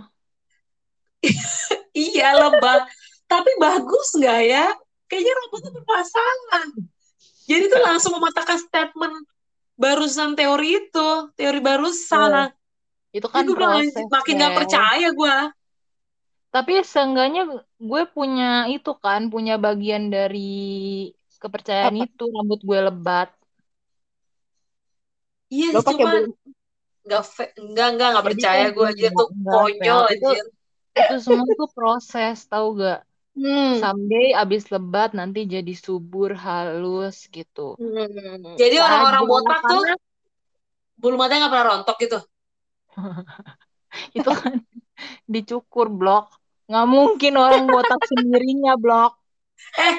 Iya, 1.93 2.33
lebat. 2.39 2.89
Tapi 3.29 3.51
bagus 3.61 4.17
nggak 4.17 4.41
ya? 4.47 4.67
Kayaknya 5.11 5.33
rambutnya 5.39 5.71
bermasalah. 5.75 6.65
Jadi 7.51 7.65
tuh 7.67 7.83
langsung 7.83 8.13
mematahkan 8.15 8.59
statement 8.63 9.27
barusan 9.75 10.39
teori 10.39 10.79
itu. 10.79 11.11
Teori 11.35 11.61
barusan. 11.61 12.51
Itu 13.11 13.27
Kan 13.27 13.47
gue 13.47 13.59
bilang, 13.59 13.83
proses. 13.83 14.07
makin 14.07 14.35
nggak 14.39 14.53
Bel. 14.55 14.59
percaya 14.63 15.09
gue. 15.11 15.37
Tapi 16.51 16.73
seenggaknya 16.83 17.43
gue 17.79 18.03
punya 18.11 18.67
itu 18.71 18.91
kan, 18.99 19.31
punya 19.31 19.55
bagian 19.59 20.11
dari 20.11 21.11
kepercayaan 21.39 21.95
Apa? 21.99 22.05
itu. 22.07 22.25
Rambut 22.31 22.61
gue 22.63 22.79
lebat. 22.91 23.31
Iya, 25.51 25.75
Lo 25.75 25.83
pakai 25.83 25.95
cuma 25.99 26.11
bulu 26.15 26.33
nggak 27.01 27.25
fe- 27.27 27.55
nggak 27.59 27.89
nggak 27.97 28.09
nggak 28.13 28.27
percaya 28.27 28.65
gue 28.71 28.87
aja 28.87 29.09
tuh 29.11 29.29
konyol. 29.35 30.05
Itu 30.15 30.29
aja. 30.31 30.43
itu 30.91 31.15
semua 31.23 31.53
tuh 31.59 31.71
proses, 31.75 32.37
tau 32.47 32.77
gak? 32.79 33.03
Hmm. 33.35 33.79
Someday 33.79 34.35
abis 34.35 34.69
lebat 34.75 35.15
nanti 35.15 35.47
jadi 35.47 35.75
subur, 35.75 36.35
halus 36.35 37.31
gitu. 37.31 37.79
Hmm. 37.79 38.59
Jadi 38.59 38.77
orang-orang 38.79 39.23
botak 39.27 39.59
tuh 39.65 39.83
bulu 41.01 41.17
matanya 41.17 41.47
nggak 41.47 41.53
pernah 41.55 41.67
rontok 41.73 41.97
gitu. 41.99 42.19
itu 44.19 44.31
kan 44.31 44.63
dicukur 45.27 45.91
blok. 45.91 46.31
Nggak 46.71 46.87
mungkin 46.87 47.33
orang 47.35 47.65
botak 47.67 47.99
sendirinya 48.07 48.79
blok. 48.79 49.19
Eh, 49.77 49.95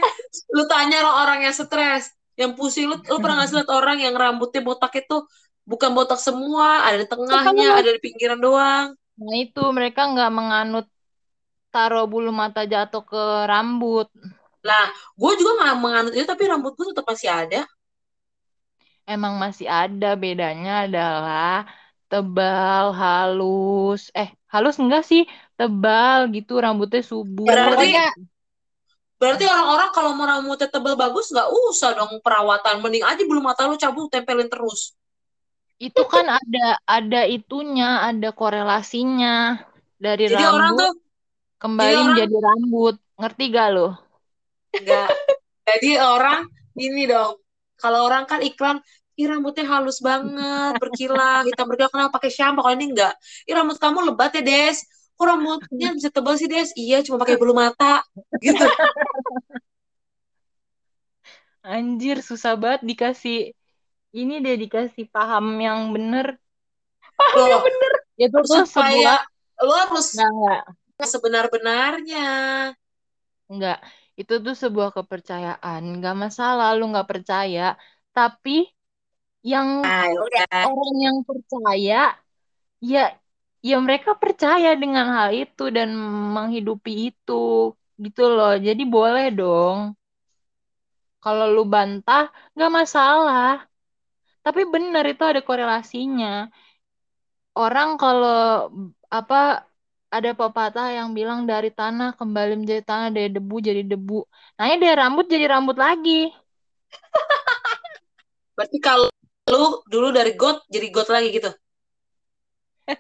lu 0.56 0.64
tanya 0.66 1.04
orang 1.06 1.46
yang 1.46 1.54
stres, 1.54 2.16
yang 2.40 2.58
pusing, 2.58 2.90
lu, 2.90 2.98
lu 2.98 3.18
pernah 3.22 3.44
nggak 3.44 3.50
sih 3.52 3.56
lihat 3.60 3.72
orang 3.72 3.98
yang 4.02 4.16
rambutnya 4.18 4.64
botak 4.64 4.96
itu 4.98 5.22
bukan 5.68 5.94
botak 5.94 6.18
semua, 6.18 6.88
ada 6.88 6.98
di 6.98 7.08
tengahnya, 7.08 7.78
ada 7.78 7.90
di 7.94 8.00
pinggiran 8.02 8.40
doang. 8.42 8.88
Nah 9.22 9.36
itu 9.38 9.64
mereka 9.70 10.10
nggak 10.10 10.32
menganut 10.34 10.86
taruh 11.72 12.10
bulu 12.10 12.34
mata 12.34 12.66
jatuh 12.68 13.04
ke 13.06 13.24
rambut. 13.48 14.10
Lah, 14.62 14.92
gue 15.18 15.32
juga 15.40 15.52
nggak 15.62 15.78
menganut 15.78 16.14
itu, 16.14 16.26
tapi 16.28 16.44
rambut 16.46 16.74
gue 16.76 16.86
tetap 16.94 17.06
masih 17.08 17.30
ada. 17.32 17.62
Emang 19.08 19.36
masih 19.42 19.66
ada 19.66 20.14
bedanya 20.14 20.86
adalah 20.86 21.66
tebal, 22.12 22.92
halus. 22.92 24.12
Eh, 24.12 24.28
halus 24.52 24.76
enggak 24.76 25.08
sih? 25.08 25.24
Tebal 25.56 26.28
gitu, 26.36 26.60
rambutnya 26.60 27.00
subur. 27.00 27.48
Berarti- 27.48 27.72
Pokoknya 27.72 28.08
Berarti 29.22 29.46
orang-orang 29.46 29.90
kalau 29.94 30.18
mau 30.18 30.26
rambutnya 30.26 30.66
tebal 30.66 30.98
bagus, 30.98 31.30
nggak 31.30 31.46
usah 31.70 31.94
dong 31.94 32.18
perawatan. 32.26 32.82
Mending 32.82 33.06
aja 33.06 33.22
bulu 33.22 33.38
mata 33.38 33.70
lu 33.70 33.78
cabut, 33.78 34.10
tempelin 34.10 34.50
terus. 34.50 34.98
Itu 35.78 36.10
kan 36.10 36.26
ada 36.26 36.82
ada 36.90 37.22
itunya, 37.30 38.02
ada 38.02 38.34
korelasinya 38.34 39.62
dari 40.02 40.26
Jadi 40.26 40.42
orang 40.42 40.74
rambut 40.74 40.82
tuh 40.82 40.92
kembali 41.62 41.86
orang- 41.94 42.08
menjadi 42.10 42.38
rambut. 42.42 42.96
Ngerti 43.22 43.44
gak 43.54 43.68
lo? 43.70 43.88
nggak. 44.74 45.08
Jadi 45.70 45.90
orang 46.02 46.40
ini 46.74 47.04
dong. 47.06 47.38
Kalau 47.78 48.10
orang 48.10 48.26
kan 48.26 48.42
iklan, 48.42 48.82
ih 49.22 49.30
rambutnya 49.30 49.70
halus 49.70 50.02
banget, 50.02 50.74
berkilau, 50.82 51.46
hitam 51.46 51.70
berkilau, 51.70 51.94
kenapa 51.94 52.18
pakai 52.18 52.34
shampoo? 52.34 52.66
Kalau 52.66 52.74
ini 52.74 52.90
enggak. 52.90 53.14
Ih 53.46 53.54
rambut 53.54 53.78
kamu 53.78 54.10
lebat 54.10 54.34
ya, 54.34 54.42
Des. 54.42 54.82
Kok 55.14 55.26
rambutnya 55.30 55.94
bisa 55.94 56.10
tebal 56.10 56.34
sih, 56.42 56.50
Des? 56.50 56.74
Iya, 56.74 57.06
cuma 57.06 57.22
pakai 57.22 57.38
bulu 57.38 57.54
mata. 57.54 58.02
Gitu. 58.42 58.66
Anjir, 61.62 62.26
susah 62.26 62.58
banget 62.58 62.82
dikasih 62.82 63.54
ini 64.18 64.42
deh 64.42 64.58
dikasih 64.58 65.06
paham 65.14 65.62
yang 65.62 65.94
bener. 65.94 66.42
Loh, 67.38 67.62
Itu 68.18 68.42
tuh 68.42 68.66
supaya 68.66 69.22
sebuah 69.22 69.22
lu 69.62 69.74
harus 69.78 70.08
enggak, 70.18 70.32
enggak. 70.34 71.08
sebenar-benarnya. 71.08 72.30
Enggak, 73.46 73.80
itu 74.18 74.34
tuh 74.42 74.56
sebuah 74.58 74.90
kepercayaan. 74.98 75.82
Enggak 75.86 76.18
masalah 76.18 76.74
lu 76.74 76.90
nggak 76.90 77.06
percaya, 77.06 77.78
tapi 78.10 78.66
yang 79.42 79.82
Nah, 79.82 80.06
ya 80.38 80.46
orang 80.70 80.96
yang 81.02 81.18
percaya, 81.26 82.14
ya 82.82 83.02
ya 83.62 83.76
mereka 83.86 84.12
percaya 84.18 84.70
dengan 84.78 85.06
hal 85.18 85.30
itu 85.34 85.64
dan 85.74 85.90
menghidupi 86.36 87.10
itu, 87.14 87.74
gitu 88.04 88.22
loh. 88.36 88.54
Jadi 88.58 88.84
boleh 88.86 89.26
dong. 89.34 89.78
Kalau 91.24 91.46
lu 91.56 91.62
bantah, 91.74 92.24
nggak 92.58 92.72
masalah. 92.80 93.66
Tapi 94.46 94.62
benar 94.74 95.04
itu 95.14 95.24
ada 95.32 95.42
korelasinya. 95.46 96.50
Orang 97.58 97.90
kalau 98.02 98.72
apa 99.12 99.36
ada 100.12 100.30
pepatah 100.40 100.88
yang 100.98 101.10
bilang 101.18 101.40
dari 101.52 101.70
tanah 101.72 102.16
kembali 102.20 102.54
menjadi 102.60 102.84
tanah, 102.84 103.08
dari 103.16 103.30
debu 103.36 103.56
jadi 103.68 103.82
debu. 103.92 104.20
Nah, 104.58 104.64
ini 104.68 104.78
dari 104.84 104.96
rambut 105.02 105.26
jadi 105.34 105.46
rambut 105.54 105.78
lagi. 105.80 106.32
Berarti 108.56 108.78
kalau 108.80 109.11
lu 109.52 109.84
dulu 109.92 110.08
dari 110.16 110.32
got 110.40 110.64
jadi 110.72 110.88
got 110.96 111.08
lagi 111.12 111.30
gitu. 111.36 111.52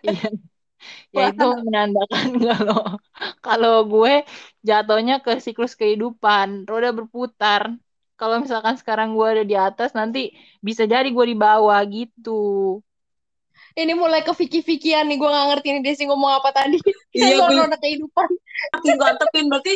Iya. 0.03 0.29
Ya 1.13 1.29
itu 1.29 1.45
menandakan 1.61 2.25
kalau 2.49 2.81
kalau 3.45 3.75
gue 3.85 4.25
jatuhnya 4.65 5.21
ke 5.21 5.37
siklus 5.37 5.77
kehidupan, 5.77 6.65
roda 6.65 6.89
berputar. 6.89 7.77
Kalau 8.17 8.41
misalkan 8.41 8.81
sekarang 8.81 9.13
gue 9.13 9.27
ada 9.29 9.43
di 9.45 9.53
atas, 9.53 9.93
nanti 9.93 10.33
bisa 10.57 10.89
jadi 10.89 11.05
gue 11.05 11.25
di 11.29 11.37
bawah 11.37 11.77
gitu. 11.85 12.81
ini 13.77 13.93
mulai 13.93 14.25
ke 14.25 14.33
Vicky-Vickian 14.33 15.05
nih, 15.05 15.21
gue 15.21 15.29
gak 15.29 15.47
ngerti 15.53 15.67
nih 15.69 15.81
Desi 15.85 16.03
ngomong 16.09 16.41
apa 16.41 16.49
tadi. 16.49 16.81
Iya, 17.13 17.37
gue 17.45 17.61
roda 17.61 17.77
kehidupan. 17.77 18.29
gue 18.81 19.05
antepin 19.05 19.45
berarti 19.53 19.73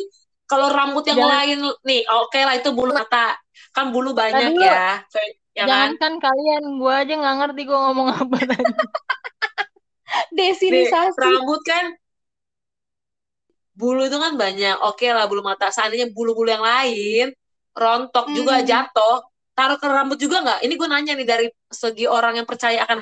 kalau 0.49 0.73
rambut 0.73 1.05
yang 1.05 1.21
Jangan- 1.21 1.33
lain 1.37 1.57
nih 1.85 2.01
oke 2.09 2.39
lah 2.41 2.55
itu 2.57 2.69
bulu 2.73 2.93
mata 2.97 3.37
kan 3.73 3.93
bulu 3.93 4.13
banyak 4.17 4.55
Tadi 4.57 4.61
ya 4.61 5.01
ya 5.57 5.65
kan 5.73 5.89
Jangan 5.89 5.91
kan 6.01 6.13
kalian, 6.25 6.63
gue 6.81 6.93
aja 7.01 7.13
nggak 7.21 7.35
ngerti 7.39 7.61
gue 7.69 7.77
ngomong 7.83 8.07
apa 8.21 8.37
tadi. 8.51 8.73
Desi 10.37 10.67
Nih, 10.71 10.83
nih 10.83 10.85
Sasi. 10.91 11.21
rambut 11.21 11.61
kan 11.69 11.85
bulu 13.75 14.01
itu 14.07 14.17
kan 14.23 14.33
banyak 14.39 14.75
oke 14.87 15.07
lah 15.15 15.25
bulu 15.29 15.41
mata 15.43 15.67
seandainya 15.75 16.07
bulu-bulu 16.15 16.47
yang 16.55 16.63
lain 16.63 17.25
rontok 17.75 18.25
juga 18.31 18.53
Hmm. 18.55 18.69
jatuh 18.69 19.15
taruh 19.55 19.77
ke 19.79 19.87
rambut 19.87 20.19
juga 20.19 20.37
nggak? 20.43 20.59
Ini 20.67 20.73
gue 20.79 20.87
nanya 20.91 21.13
nih 21.19 21.27
dari 21.27 21.47
segi 21.71 22.05
orang 22.07 22.33
yang 22.39 22.47
percaya 22.47 22.83
akan 22.87 22.99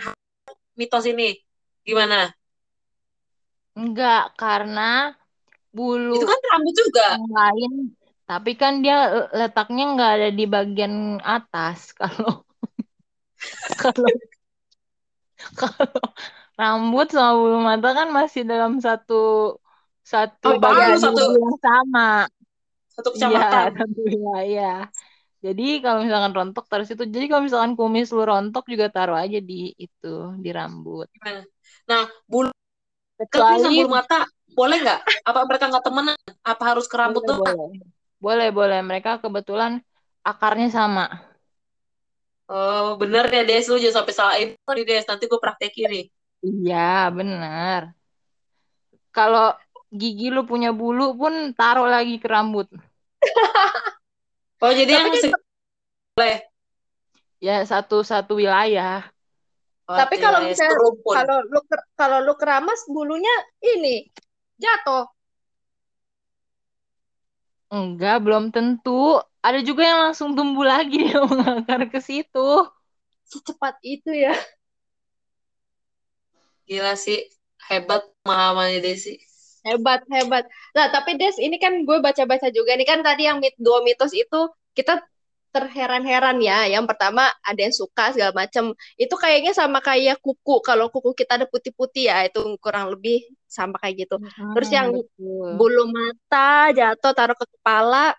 mitos 0.77 1.05
ini. 1.09 1.33
Gimana? 1.85 2.29
Enggak, 3.79 4.21
karena 4.41 4.81
bulu 5.75 6.13
Itu 6.17 6.25
kan 6.29 6.39
rambut 6.53 6.73
juga. 6.77 7.05
yang 7.13 7.25
lain, 7.37 7.71
tapi 8.29 8.51
kan 8.61 8.73
dia 8.83 8.95
eh, 9.17 9.25
letaknya 9.39 9.83
nggak 9.93 10.11
ada 10.15 10.27
di 10.39 10.43
bagian 10.55 10.95
atas. 11.35 11.77
Kalau 11.99 12.31
kalau 13.79 14.09
kalau 15.59 15.85
rambut 16.59 17.05
sama 17.13 17.31
bulu 17.39 17.57
mata 17.69 17.87
kan 17.97 18.07
masih 18.17 18.41
dalam 18.51 18.73
satu 18.85 19.13
satu 20.11 20.47
Oh, 20.47 20.55
bagian 20.63 20.99
satu 21.03 21.21
yang 21.43 21.57
sama. 21.63 22.27
satu 22.95 23.09
Iya, 23.17 23.39
kecamatan. 23.39 23.69
satu 23.77 23.99
wilayah. 24.13 24.73
Jadi 25.45 25.63
kalau 25.83 25.99
misalkan 26.05 26.33
rontok 26.37 26.65
taruh 26.71 26.87
situ. 26.89 27.03
Jadi 27.15 27.25
kalau 27.29 27.43
misalkan 27.47 27.73
kumis 27.79 28.07
lu 28.15 28.23
rontok 28.31 28.63
juga 28.73 28.87
taruh 28.95 29.17
aja 29.23 29.39
di 29.49 29.53
itu, 29.85 30.07
di 30.43 30.49
rambut. 30.57 31.07
Gimana? 31.15 31.41
Nah, 31.89 32.03
bulu 32.31 32.49
Kecuali 33.19 33.75
bulu 33.75 33.89
mata 33.95 34.17
boleh 34.57 34.77
nggak? 34.83 34.99
Apa 35.29 35.39
mereka 35.49 35.65
nggak 35.71 35.85
temenan? 35.87 36.17
Apa 36.51 36.63
harus 36.75 36.85
ke 36.91 36.95
rambut 37.01 37.23
boleh, 37.23 37.29
doang? 37.29 37.57
boleh. 37.57 37.92
Boleh, 38.23 38.55
boleh. 38.55 38.79
Mereka 38.79 39.19
kebetulan 39.19 39.83
akarnya 40.23 40.71
sama. 40.71 41.11
Oh, 42.47 42.95
bener 42.95 43.27
ya 43.27 43.43
Des, 43.43 43.67
lu 43.67 43.75
jangan 43.75 44.03
sampai 44.03 44.13
salah 44.15 44.35
info 44.39 44.69
nih 44.71 44.85
Des, 44.87 45.03
nanti 45.03 45.27
gue 45.27 45.39
praktekin 45.43 45.91
nih. 45.91 46.05
Iya, 46.43 47.11
benar. 47.11 47.91
Kalau 49.11 49.51
gigi 49.91 50.31
lu 50.31 50.47
punya 50.47 50.71
bulu 50.71 51.19
pun 51.19 51.51
taruh 51.51 51.87
lagi 51.91 52.15
ke 52.15 52.27
rambut. 52.31 52.71
Oh, 54.63 54.71
jadi 54.71 54.95
Tapi 54.95 55.19
yang 55.19 55.35
kan 55.35 55.43
boleh. 56.15 56.37
Ya, 57.43 57.59
satu-satu 57.67 58.39
wilayah. 58.39 59.03
Oh, 59.91 59.99
tapi 59.99 60.15
kalau 60.23 60.39
misalnya 60.39 60.79
kalau 61.03 61.37
lu 61.43 61.59
kalau 61.99 62.23
lu 62.23 62.33
keramas 62.39 62.79
bulunya 62.87 63.35
ini 63.59 64.07
jatuh. 64.55 65.12
Enggak, 67.73 68.15
belum 68.25 68.43
tentu. 68.55 69.17
Ada 69.41 69.59
juga 69.65 69.81
yang 69.89 69.99
langsung 70.09 70.29
tumbuh 70.37 70.63
lagi 70.73 70.97
dia 71.09 71.19
mengakar 71.25 71.81
ke 71.89 71.99
situ. 71.99 72.47
Secepat 73.31 73.75
itu 73.81 74.11
ya. 74.13 74.33
Gila 76.67 76.93
sih, 76.95 77.19
hebat 77.67 78.01
pemahamannya 78.23 78.79
Desi. 78.85 79.13
Hebat, 79.63 80.03
hebat. 80.11 80.43
Nah, 80.75 80.91
tapi 80.91 81.15
Des, 81.15 81.35
ini 81.39 81.55
kan 81.55 81.73
gue 81.87 81.97
baca-baca 82.03 82.47
juga. 82.51 82.75
Ini 82.75 82.83
kan 82.83 82.99
tadi 82.99 83.27
yang 83.27 83.39
mit 83.39 83.55
dua 83.55 83.79
mitos 83.87 84.11
itu 84.11 84.51
kita 84.75 84.99
terheran-heran 85.53 86.37
ya. 86.41 86.65
Yang 86.65 86.85
pertama 86.89 87.29
ada 87.45 87.59
yang 87.61 87.75
suka 87.75 88.11
segala 88.13 88.33
macam. 88.33 88.73
Itu 88.97 89.15
kayaknya 89.15 89.53
sama 89.53 89.79
kayak 89.85 90.19
kuku. 90.25 90.59
Kalau 90.65 90.89
kuku 90.89 91.13
kita 91.13 91.37
ada 91.37 91.47
putih-putih 91.47 92.09
ya, 92.09 92.25
itu 92.27 92.41
kurang 92.63 92.89
lebih 92.93 93.23
sama 93.45 93.77
kayak 93.81 93.95
gitu. 94.09 94.15
Terus 94.53 94.69
Hmm, 94.69 94.75
yang 94.77 94.87
betul. 94.89 95.49
bulu 95.57 95.83
mata 95.93 96.73
jatuh 96.73 97.13
taruh 97.13 97.37
ke 97.37 97.45
kepala, 97.53 98.17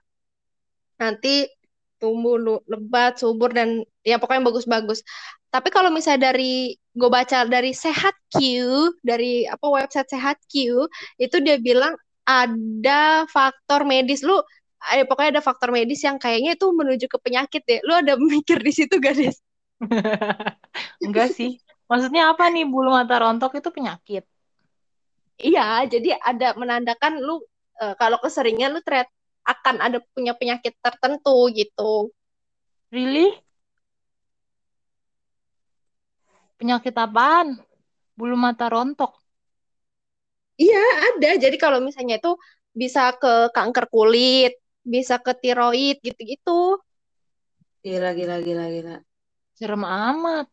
nanti 1.01 1.51
tumbuh 1.99 2.37
lebat, 2.69 3.17
subur 3.19 3.51
dan 3.51 3.83
ya 4.05 4.21
pokoknya 4.21 4.45
bagus-bagus. 4.47 5.01
Tapi 5.51 5.69
kalau 5.71 5.89
misalnya 5.95 6.31
dari 6.35 6.75
gue 6.95 7.11
baca 7.11 7.47
dari 7.47 7.73
Sehat 7.75 8.15
Q, 8.31 8.39
dari 9.03 9.47
apa 9.47 9.67
website 9.67 10.11
Sehat 10.11 10.39
Q, 10.51 10.87
itu 11.19 11.37
dia 11.43 11.57
bilang 11.59 11.95
ada 12.27 13.25
faktor 13.31 13.87
medis. 13.87 14.21
Lu 14.27 14.37
eh, 14.93 15.07
pokoknya 15.09 15.41
ada 15.41 15.45
faktor 15.45 15.73
medis 15.73 16.05
yang 16.05 16.21
kayaknya 16.21 16.59
itu 16.59 16.67
menuju 16.69 17.07
ke 17.09 17.19
penyakit 17.23 17.63
deh. 17.65 17.81
Lu 17.87 17.97
ada 17.97 18.15
mikir 18.35 18.61
di 18.61 18.73
situ 18.75 19.01
gak, 19.01 19.17
Des? 19.17 19.39
Enggak 21.05 21.33
sih. 21.33 21.57
Maksudnya 21.89 22.33
apa 22.33 22.49
nih 22.49 22.65
bulu 22.69 22.93
mata 22.93 23.21
rontok 23.21 23.61
itu 23.61 23.69
penyakit? 23.73 24.25
Iya, 25.41 25.85
jadi 25.91 26.15
ada 26.21 26.55
menandakan 26.55 27.19
lu 27.21 27.43
eh, 27.83 27.95
kalau 27.99 28.19
keseringan 28.23 28.73
lu 28.77 28.81
ternyata 28.85 29.11
akan 29.45 29.77
ada 29.85 29.99
punya 30.17 30.33
penyakit 30.33 30.73
tertentu 30.81 31.53
gitu. 31.53 32.09
Really? 32.89 33.35
Penyakit 36.57 36.95
apaan? 36.97 37.61
Bulu 38.17 38.39
mata 38.39 38.73
rontok. 38.73 39.13
Iya, 40.57 40.79
ada. 41.11 41.29
Jadi 41.37 41.57
kalau 41.59 41.83
misalnya 41.83 42.17
itu 42.23 42.33
bisa 42.73 43.13
ke 43.19 43.51
kanker 43.53 43.91
kulit, 43.91 44.55
bisa 44.85 45.17
ke 45.19 45.33
tiroid 45.33 45.97
gitu-gitu. 46.05 46.79
Gila, 47.85 48.13
gila, 48.17 48.37
gila, 48.41 48.65
gila. 48.69 48.97
Serem 49.57 49.85
amat. 49.85 50.47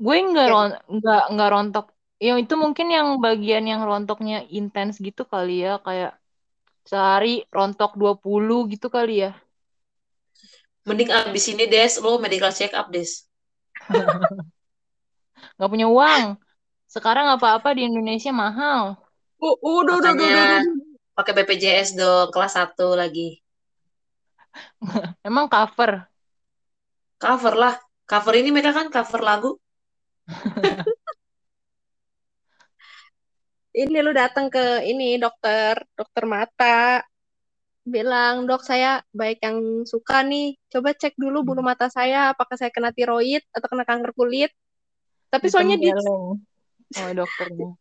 Gue 0.00 0.16
nggak 0.20 0.46
Ya, 0.48 0.52
ron 0.52 0.70
nggak 1.00 1.22
nggak 1.32 1.50
rontok. 1.50 1.86
Ya 2.20 2.32
itu 2.38 2.54
mungkin 2.56 2.88
yang 2.88 3.08
bagian 3.20 3.64
yang 3.66 3.82
rontoknya 3.84 4.46
intens 4.48 5.00
gitu 5.00 5.28
kali 5.28 5.64
ya, 5.66 5.80
kayak 5.82 6.16
sehari 6.84 7.44
rontok 7.48 7.96
20 7.96 8.68
gitu 8.72 8.88
kali 8.92 9.28
ya. 9.28 9.32
Mending 10.84 11.08
abis 11.08 11.44
ini 11.48 11.64
Des, 11.64 11.96
lu 12.00 12.20
medical 12.20 12.52
check 12.52 12.76
up 12.76 12.92
Des. 12.92 13.24
Nggak 15.56 15.70
punya 15.70 15.86
uang. 15.88 16.36
Sekarang 16.88 17.26
apa-apa 17.34 17.74
di 17.74 17.88
Indonesia 17.88 18.30
mahal. 18.30 18.96
Uh, 19.40 19.56
udah, 19.60 19.98
udah, 19.98 20.12
udah, 20.12 20.12
udah, 20.14 20.24
Makanya 20.24 20.60
udah. 20.60 20.93
Pakai 21.14 21.32
BPJS 21.32 21.94
dong, 21.94 22.28
kelas 22.34 22.58
1 22.58 22.98
lagi. 22.98 23.38
Emang 25.28 25.46
cover. 25.46 26.04
Cover 27.16 27.54
lah. 27.54 27.74
Cover 28.04 28.34
ini 28.36 28.52
mereka 28.52 28.74
kan 28.74 28.92
cover 28.92 29.22
lagu. 29.22 29.50
Ini 33.74 34.06
lu 34.06 34.14
datang 34.14 34.46
ke 34.54 34.86
ini 34.86 35.18
dokter, 35.18 35.74
dokter 35.98 36.30
mata, 36.30 37.02
bilang, 37.82 38.46
"Dok, 38.46 38.62
saya 38.62 39.02
baik 39.10 39.42
yang 39.42 39.82
suka 39.82 40.22
nih. 40.22 40.54
Coba 40.70 40.94
cek 40.94 41.18
dulu 41.18 41.42
bulu 41.42 41.58
mata 41.58 41.90
saya 41.90 42.30
apakah 42.30 42.54
saya 42.54 42.70
kena 42.70 42.94
tiroid 42.94 43.42
atau 43.50 43.66
kena 43.66 43.82
kanker 43.82 44.14
kulit." 44.14 44.54
Tapi 45.26 45.50
soalnya 45.50 45.74
di 45.74 45.90
sama 46.94 47.10
dokternya. 47.18 47.74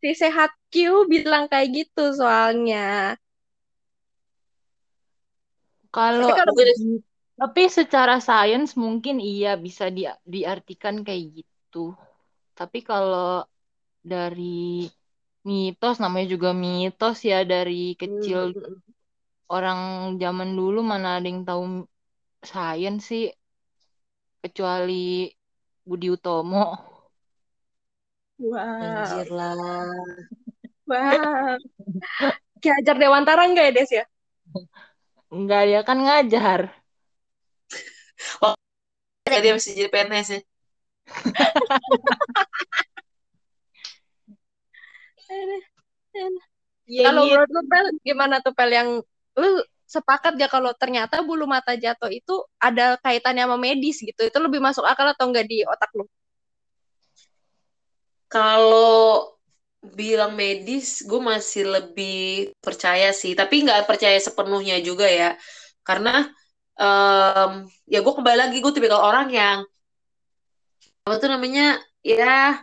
Si 0.00 0.10
Sehat 0.20 0.50
Q 0.72 0.74
bilang 1.12 1.44
kayak 1.52 1.68
gitu 1.76 2.04
soalnya. 2.20 3.16
Kalau 5.94 6.30
Tapi 7.40 7.62
secara 7.78 8.14
sains 8.28 8.70
mungkin 8.84 9.16
iya 9.16 9.48
bisa 9.66 9.84
di, 9.96 10.02
diartikan 10.34 10.96
kayak 11.06 11.24
gitu. 11.40 11.78
Tapi 12.58 12.78
kalau 12.90 13.44
dari 14.12 14.86
mitos 15.48 15.96
namanya 16.02 16.26
juga 16.34 16.50
mitos 16.64 17.16
ya 17.30 17.38
dari 17.52 17.96
kecil 18.00 18.40
Hmm, 18.40 18.82
orang 19.56 19.80
zaman 20.22 20.50
dulu 20.58 20.80
mana 20.90 21.08
ada 21.18 21.26
yang 21.30 21.42
tahu 21.48 21.64
sains 22.50 23.02
sih 23.08 23.24
kecuali 24.42 25.30
Budi 25.88 26.08
Utomo. 26.16 26.89
Wow, 28.40 28.80
anjir 28.80 29.28
lah. 29.28 29.84
wow. 30.88 31.56
Ki 32.60 32.68
Hajar 32.68 32.96
Dewantara 32.96 33.48
enggak 33.48 33.64
ya, 33.70 33.72
Des 33.72 33.90
ya? 33.92 34.04
Enggak 35.32 35.62
dia 35.68 35.80
kan 35.84 35.98
ngajar. 36.00 36.60
Oh, 38.44 38.52
tadi 39.24 39.48
masih 39.48 39.72
jadi 39.72 39.88
PNS 39.88 40.28
ya. 40.36 40.40
Ya 46.90 47.06
Kalau 47.06 47.22
gitu. 47.22 47.32
menurut 47.32 47.50
lu 47.54 47.62
Pel, 47.70 47.86
gimana 48.02 48.36
tuh 48.42 48.50
Pel 48.50 48.70
yang 48.74 48.88
lu 49.38 49.50
sepakat 49.86 50.34
gak 50.34 50.50
kalau 50.50 50.74
ternyata 50.74 51.22
bulu 51.22 51.46
mata 51.46 51.78
jatuh 51.78 52.10
itu 52.10 52.42
ada 52.58 52.98
kaitannya 52.98 53.46
sama 53.46 53.56
medis 53.56 54.02
gitu? 54.02 54.26
Itu 54.26 54.38
lebih 54.42 54.58
masuk 54.58 54.82
akal 54.82 55.14
atau 55.14 55.30
enggak 55.30 55.46
di 55.46 55.62
otak 55.62 55.90
lu? 55.94 56.04
Kalau 58.30 59.36
bilang 59.98 60.32
medis, 60.38 61.02
gue 61.08 61.20
masih 61.32 61.62
lebih 61.74 62.52
percaya 62.64 63.10
sih. 63.20 63.32
Tapi 63.40 63.54
nggak 63.64 63.88
percaya 63.90 64.18
sepenuhnya 64.26 64.76
juga 64.88 65.06
ya. 65.10 65.34
Karena 65.88 66.10
em, 66.78 67.52
ya 67.92 67.98
gue 68.04 68.12
kembali 68.18 68.38
lagi, 68.42 68.56
gue 68.64 68.72
tipikal 68.76 69.02
orang 69.10 69.28
yang 69.40 69.58
apa 71.04 71.14
tuh 71.20 71.28
namanya 71.32 71.80
ya 72.04 72.60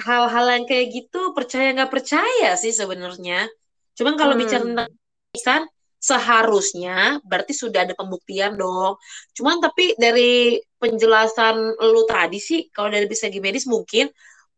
hal-hal 0.00 0.46
yang 0.56 0.64
kayak 0.70 0.86
gitu 0.96 1.20
percaya 1.36 1.66
nggak 1.76 1.92
percaya 1.92 2.50
sih 2.62 2.72
sebenarnya. 2.72 3.46
Cuman 3.96 4.14
kalau 4.20 4.34
bicara 4.40 4.64
Hmm. 4.64 4.68
tentang 4.72 4.88
medis 4.90 5.44
kan 5.44 5.62
seharusnya 6.00 7.20
berarti 7.28 7.52
sudah 7.52 7.84
ada 7.84 7.94
pembuktian 8.00 8.56
dong. 8.56 8.96
Cuman 9.36 9.60
tapi 9.60 9.92
dari 10.00 10.56
penjelasan 10.80 11.76
lu 11.76 12.02
tadi 12.08 12.40
sih 12.40 12.60
kalau 12.72 12.88
dari 12.88 13.04
segi 13.12 13.38
medis 13.44 13.68
mungkin 13.68 14.08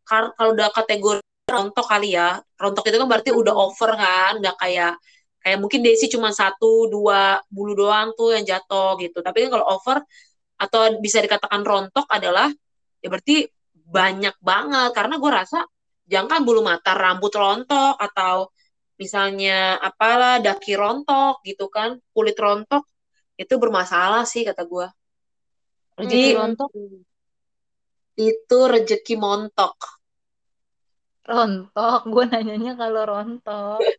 kalau 0.07 0.51
udah 0.55 0.69
kategori 0.75 1.21
rontok 1.49 1.87
kali 1.87 2.15
ya. 2.17 2.41
Rontok 2.59 2.85
itu 2.89 2.97
kan 2.99 3.09
berarti 3.09 3.31
udah 3.35 3.55
over 3.55 3.91
kan, 3.97 4.39
udah 4.41 4.55
kayak 4.59 4.95
Kayak 5.43 5.59
mungkin 5.59 5.83
Desi 5.83 6.07
cuma 6.07 6.31
satu, 6.31 6.87
dua 6.87 7.43
bulu 7.51 7.75
doang 7.75 8.15
tuh 8.15 8.31
yang 8.39 8.47
jatuh 8.47 8.95
gitu. 9.03 9.19
Tapi 9.27 9.43
kan 9.47 9.59
kalau 9.59 9.67
over 9.75 9.99
atau 10.55 10.81
bisa 11.03 11.19
dikatakan 11.19 11.67
rontok 11.67 12.07
adalah 12.07 12.47
ya 13.03 13.11
berarti 13.11 13.51
banyak 13.75 14.39
banget. 14.39 14.91
Karena 14.95 15.19
gue 15.19 15.31
rasa 15.35 15.67
jangan 16.07 16.47
bulu 16.47 16.63
mata 16.63 16.95
rambut 16.95 17.35
rontok 17.35 17.99
atau 17.99 18.55
misalnya 18.95 19.83
apalah 19.83 20.39
daki 20.39 20.79
rontok 20.79 21.43
gitu 21.43 21.67
kan, 21.67 21.99
kulit 22.15 22.39
rontok 22.39 22.87
itu 23.35 23.59
bermasalah 23.59 24.23
sih 24.23 24.47
kata 24.47 24.63
gue. 24.63 24.87
Jadi 26.07 26.39
rontok, 26.39 26.71
itu 28.17 28.59
rejeki 28.69 29.15
montok. 29.17 29.77
rontok. 31.23 32.01
Gue 32.11 32.25
nanyanya 32.27 32.75
kalau 32.77 33.03
rontok. 33.07 33.81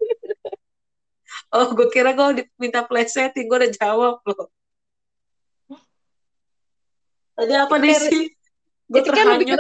Oh, 1.50 1.74
gue 1.74 1.90
kira 1.90 2.14
gue 2.14 2.46
minta 2.62 2.86
plesetin, 2.86 3.50
gue 3.50 3.58
udah 3.58 3.74
jawab 3.74 4.22
loh. 4.22 4.54
Tadi 7.34 7.54
apa 7.58 7.76
nih 7.82 7.98
sih? 7.98 8.30
Gue 8.86 9.02
kan 9.02 9.18
terhanyut. 9.18 9.58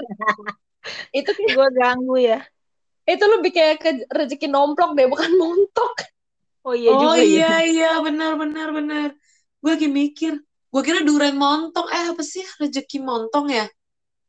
Itu 1.17 1.29
kayak- 1.33 1.53
Gue 1.57 1.67
ganggu 1.73 2.17
ya. 2.19 2.39
itu 3.03 3.19
lebih 3.19 3.51
kayak 3.51 3.77
ke 3.83 3.89
rezeki 4.07 4.47
nomplok 4.47 4.95
deh, 4.95 5.09
bukan 5.11 5.31
montok. 5.41 6.07
Oh 6.63 6.71
iya 6.71 6.89
Oh 6.93 7.01
juga 7.03 7.19
ya. 7.19 7.27
iya 7.27 7.51
iya 7.67 7.89
benar 7.99 8.39
benar 8.39 8.69
benar. 8.71 9.07
Gue 9.59 9.71
lagi 9.75 9.89
mikir, 9.91 10.39
gue 10.43 10.81
kira 10.85 11.01
duren 11.03 11.35
montong. 11.35 11.89
Eh 11.91 12.13
apa 12.13 12.23
sih 12.23 12.45
rezeki 12.61 13.03
montong 13.03 13.51
ya? 13.51 13.65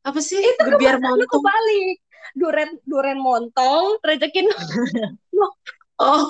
Apa 0.04 0.20
sih? 0.20 0.40
Gebiar 0.60 1.00
Lu 1.00 1.04
montong. 1.08 1.28
kebalik. 1.40 1.96
Duren 2.34 2.70
duren 2.84 3.18
montong, 3.20 3.98
rezeki 4.02 4.48
Oh. 6.02 6.26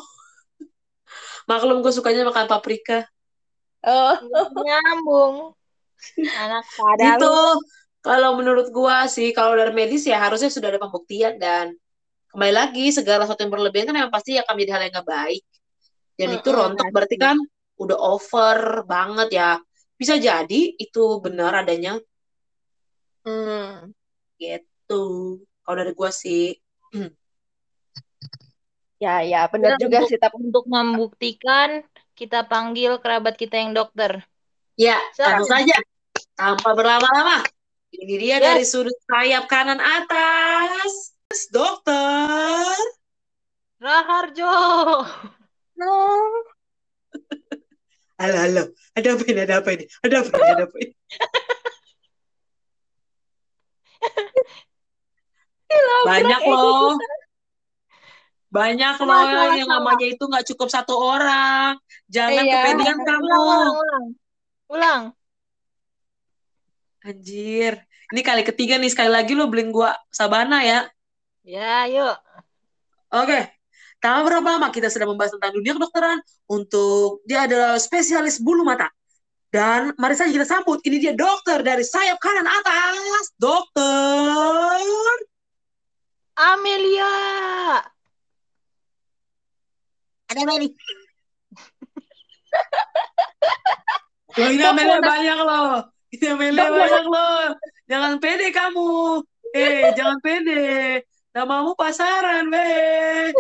Maklum 1.49 1.81
gue 1.81 1.93
sukanya 1.93 2.25
makan 2.29 2.47
paprika. 2.49 3.09
Oh, 3.85 4.17
Nyambung. 4.65 5.53
Anak 6.21 6.65
kadal. 6.77 7.21
Gitu. 7.21 7.35
Kalau 8.05 8.37
menurut 8.37 8.69
gua 8.69 9.09
sih, 9.09 9.33
kalau 9.33 9.57
dari 9.57 9.73
medis 9.73 10.05
ya 10.05 10.21
harusnya 10.21 10.53
sudah 10.53 10.69
ada 10.69 10.81
pembuktian 10.81 11.41
dan 11.41 11.73
kembali 12.29 12.53
lagi 12.53 12.93
segala 12.93 13.25
sesuatu 13.25 13.49
yang 13.49 13.53
berlebihan 13.53 13.89
kan 13.89 13.97
yang 13.97 14.13
pasti 14.13 14.37
akan 14.37 14.53
menjadi 14.53 14.73
hal 14.77 14.83
yang 14.85 14.93
nggak 15.01 15.09
baik. 15.09 15.45
Dan 16.21 16.29
itu 16.37 16.49
Mm-mm, 16.53 16.59
rontok 16.61 16.89
berarti 16.93 17.17
kan 17.17 17.37
udah 17.81 17.97
over 17.97 18.85
banget 18.85 19.29
ya. 19.33 19.51
Bisa 19.97 20.21
jadi 20.21 20.61
itu 20.77 21.05
benar 21.25 21.65
adanya 21.65 21.97
hmm. 23.25 23.93
gitu. 24.39 25.05
Kalau 25.65 25.77
dari 25.77 25.93
gua 25.97 26.13
sih. 26.13 26.55
Ya, 29.03 29.21
ya, 29.21 29.45
benar 29.53 29.77
juga 29.77 30.01
untuk- 30.01 30.09
sih. 30.09 30.17
Tapi 30.17 30.37
Untuk 30.49 30.65
membuktikan, 30.65 31.85
kita 32.17 32.47
panggil 32.49 32.97
kerabat 33.03 33.37
kita 33.37 33.61
yang 33.61 33.77
dokter. 33.77 34.25
Ya, 34.81 34.97
langsung 35.21 35.51
saja. 35.51 35.77
Tanpa 36.33 36.73
berlama-lama. 36.73 37.45
Ini 37.93 38.15
dia 38.17 38.37
Yes. 38.41 38.45
dari 38.49 38.65
sudut 38.65 38.97
sayap 39.07 39.45
kanan 39.47 39.77
atas. 39.77 41.13
Dokter. 41.53 42.75
Raharjo. 43.83 44.57
no. 45.77 45.93
Halo, 48.19 48.37
halo. 48.41 48.63
Ada 48.95 49.09
apa 49.19 49.25
ini? 49.27 49.41
Ada 49.43 49.55
apa 49.59 49.71
ini? 49.75 49.85
Ada 50.07 50.17
apa 50.23 50.33
ini? 50.33 50.49
Ada 50.55 50.65
apa 50.65 50.77
ini? 50.81 50.93
Banyak 56.05 56.41
loh. 56.47 56.95
Banyak 58.55 58.95
loh 59.03 59.09
Masalah, 59.11 59.59
yang 59.59 59.67
namanya 59.67 60.07
itu 60.07 60.23
nggak 60.23 60.47
cukup 60.55 60.69
satu 60.71 60.95
orang. 60.95 61.75
Jangan 62.07 62.45
Iya. 62.47 62.55
kepedean 62.55 62.99
kamu. 63.03 63.27
Ulang, 63.27 63.75
ulang, 63.75 64.05
ulang. 64.71 65.03
Anjir. 67.05 67.83
Ini 68.15 68.21
kali 68.23 68.47
ketiga 68.47 68.79
nih. 68.79 68.93
Sekali 68.95 69.11
lagi 69.11 69.35
lo 69.35 69.51
beliin 69.51 69.75
gua 69.75 69.93
sabana 70.15 70.63
ya. 70.63 70.87
Ya, 71.43 71.85
yuk. 71.91 72.17
Oke. 73.11 73.51
Tak 73.99 74.21
berapa 74.21 74.45
lama 74.45 74.69
kita 74.69 74.93
sudah 74.93 75.09
membahas 75.09 75.33
tentang 75.33 75.57
dunia 75.57 75.73
kedokteran 75.75 76.21
untuk 76.45 77.25
dia 77.25 77.49
adalah 77.49 77.81
spesialis 77.81 78.37
bulu 78.37 78.61
mata. 78.63 78.93
Dan 79.55 79.95
mari 80.03 80.19
saja 80.19 80.35
kita 80.35 80.43
sambut. 80.43 80.83
Ini 80.83 80.99
dia 80.99 81.15
dokter 81.15 81.63
dari 81.63 81.87
sayap 81.87 82.19
kanan 82.19 82.43
atas. 82.43 83.31
Dokter. 83.39 84.83
Amelia. 86.35 87.15
Ada 90.27 90.43
apa 90.43 90.59
nih? 90.59 90.75
Loh, 94.35 94.51
ini 94.51 94.67
Amelia 94.67 94.99
banyak 94.99 95.39
loh. 95.47 95.87
Ini 96.11 96.35
Amelia 96.35 96.75
banyak 96.75 97.07
loh. 97.07 97.55
Jangan 97.87 98.19
pede 98.19 98.51
kamu. 98.51 99.23
Eh, 99.55 99.95
jangan 99.99 100.19
pede. 100.19 101.07
Namamu 101.31 101.79
pasaran, 101.79 102.51
weh. 102.51 103.31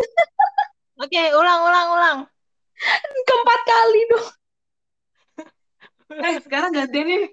Oke, 1.03 1.35
ulang, 1.35 1.66
ulang, 1.66 1.88
ulang. 1.98 2.18
Keempat 3.27 3.61
kali 3.66 4.07
dong. 4.14 4.44
Eh, 6.22 6.37
sekarang 6.44 6.70
gantian 6.70 7.07
nih. 7.07 7.24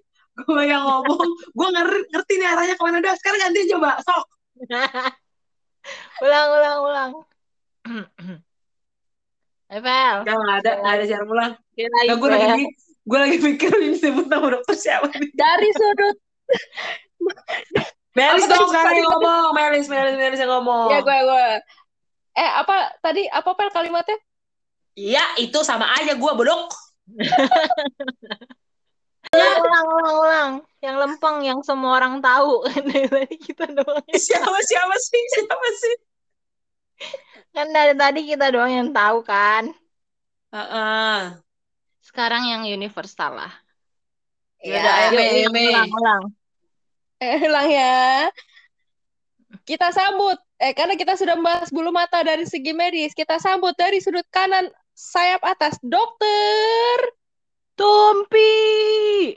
Gue 0.48 0.64
yang 0.66 0.82
ngomong. 0.82 1.28
Gue 1.54 1.68
ngerti, 1.70 2.00
ngerti 2.10 2.34
nih 2.40 2.48
arahnya 2.48 2.76
ke 2.80 2.84
mana 2.84 2.98
dah. 3.04 3.14
Sekarang 3.20 3.40
gantian 3.46 3.68
coba. 3.78 3.90
Sok. 4.02 4.26
ulang, 6.26 6.48
ulang, 6.56 6.78
ulang. 6.82 7.12
Evel. 9.72 10.16
Gak 10.28 10.36
ada, 10.36 10.72
gak 10.84 10.94
ada 11.00 11.04
cara 11.08 11.24
ulang. 11.26 11.52
Gak, 11.76 12.16
gue 12.20 12.30
lagi, 12.30 12.66
gue 13.08 13.18
lagi 13.20 13.38
mikir 13.40 13.72
ini 13.82 13.98
sebut 13.98 14.28
nama 14.28 14.48
dokter 14.52 14.76
siapa 14.76 15.08
nih. 15.12 15.32
Dari 15.36 15.70
sudut. 15.76 16.18
Melis 18.12 18.44
dong 18.52 18.68
sekarang 18.68 18.96
yang 19.00 19.08
ngomong. 19.08 19.50
Melis, 19.56 19.88
Melis, 19.88 20.16
Melis 20.20 20.40
yang 20.40 20.52
ngomong. 20.60 20.92
Ya, 20.92 21.00
gue, 21.00 21.16
gue. 21.16 21.48
Eh, 22.36 22.52
apa 22.60 22.96
tadi? 23.00 23.24
Apa 23.32 23.56
pel 23.56 23.72
kalimatnya? 23.72 24.20
Iya, 24.96 25.24
itu 25.40 25.60
sama 25.64 25.88
aja 25.96 26.16
gue 26.20 26.32
bodok. 26.36 26.68
ulang, 29.62 29.86
ulang, 29.88 30.16
ulang. 30.18 30.52
Yang 30.82 30.96
lempeng, 30.98 31.38
yang 31.46 31.60
semua 31.62 31.98
orang 32.02 32.18
tahu. 32.20 32.66
Dari 32.90 33.08
tadi 33.08 33.36
kita 33.38 33.66
doang. 33.70 34.02
yang- 34.06 34.18
Siapa, 34.18 34.58
siapa 34.66 34.96
sih? 34.98 35.24
Siapa 35.38 35.68
sih? 35.78 35.96
Kan 37.52 37.68
dari 37.74 37.92
tadi 37.98 38.24
kita 38.24 38.48
doang 38.54 38.72
yang 38.72 38.90
tahu 38.96 39.26
kan. 39.26 39.74
Heeh. 40.54 41.36
Sekarang 42.00 42.48
yang 42.48 42.64
universal 42.64 43.36
lah. 43.36 43.52
Ya 44.62 44.78
udah, 44.80 44.94
ayo, 44.94 45.10
ulang, 45.18 45.52
ulang, 45.52 45.90
ulang. 45.92 46.24
Eh, 47.20 47.38
ulang 47.44 47.68
ya. 47.68 48.30
Kita 49.66 49.90
sambut. 49.92 50.38
Eh, 50.62 50.72
karena 50.78 50.94
kita 50.94 51.18
sudah 51.18 51.34
membahas 51.34 51.74
bulu 51.74 51.90
mata 51.90 52.22
dari 52.22 52.46
segi 52.46 52.72
medis. 52.72 53.12
Kita 53.12 53.42
sambut 53.42 53.74
dari 53.76 53.98
sudut 54.00 54.24
kanan 54.30 54.70
sayap 54.94 55.42
atas. 55.44 55.76
Dokter. 55.82 56.98
Tumpi. 57.76 59.34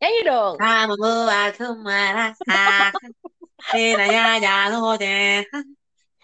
giống 0.00 0.10
như 0.12 0.22
đường. 0.24 0.56
À 0.58 0.86
mà 0.88 0.94
mưa 0.98 1.28
à 1.28 1.52
thương 1.58 1.84
mà 1.84 2.12
ra 2.12 2.34
xa 2.46 2.92
đi 3.74 3.96
là 3.96 4.04
ya 4.04 4.38
ya 4.42 4.70
thôi 4.70 4.96
nè 5.00 5.42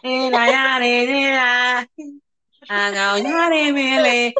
đi 0.02 0.30
là 0.30 0.46
ya 0.46 0.78
đi 0.78 1.06
đi 1.06 1.30
là 1.30 1.87
à 2.68 2.90
ngầu 2.90 3.18
nhá 3.18 3.48
đi 3.50 3.72
mi 3.72 3.98
lì 3.98 4.30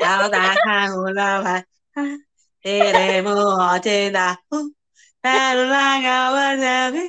đào 0.00 0.28
ta 0.28 0.54
khang 0.64 0.90
la 1.14 1.42
phải. 1.44 1.62
Đi 2.64 2.78
để 2.92 3.22
mưa 3.22 3.78
trên 3.82 4.12
đà. 4.12 4.36
Ta 5.20 5.54
là 5.54 6.00
ngầu 6.00 6.32
bây 6.32 6.60
giờ 6.60 6.90
đi 6.90 7.08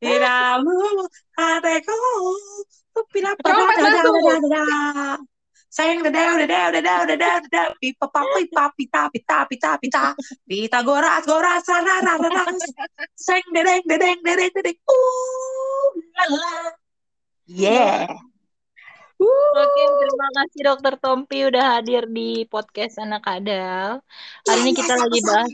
đi 0.00 0.18
là 0.18 0.58
mưa 0.58 1.06
à 1.32 1.60
ta 1.62 1.78
có 1.86 1.92
Chó 3.44 3.52
bắt 3.52 3.78
lấy 3.78 3.92
tôi 4.04 4.40
Sayang 5.70 6.02
dedau 6.02 6.34
dedau 6.34 6.66
dedau 6.74 7.00
dedau 7.06 7.36
dedau 7.46 7.68
pipa 7.78 8.10
papi 8.10 8.50
papi 8.50 8.84
tapi 8.90 9.18
tapi 9.22 9.54
tapi 9.54 9.86
ta 9.86 10.18
pita 10.42 10.82
goras 10.82 11.22
goras 11.22 11.62
rara 11.70 12.02
rara 12.02 12.26
rara 12.26 12.44
seng 13.14 13.44
dedeng 13.54 13.78
dedeng 13.86 14.18
dedeng 14.18 14.50
dedeng 14.50 14.78
uh 14.90 15.90
la 16.18 16.24
la 16.26 16.54
yeah 17.46 18.10
Oke, 19.20 19.82
terima 20.00 20.28
kasih 20.32 20.60
Dokter 20.64 20.94
Tompi 20.96 21.44
udah 21.44 21.76
hadir 21.76 22.08
di 22.08 22.48
podcast 22.48 22.96
Anak 22.96 23.20
Kadal. 23.28 24.00
Hari 24.48 24.60
ini 24.64 24.72
kita 24.72 24.96
lagi 24.96 25.20
bahas 25.20 25.52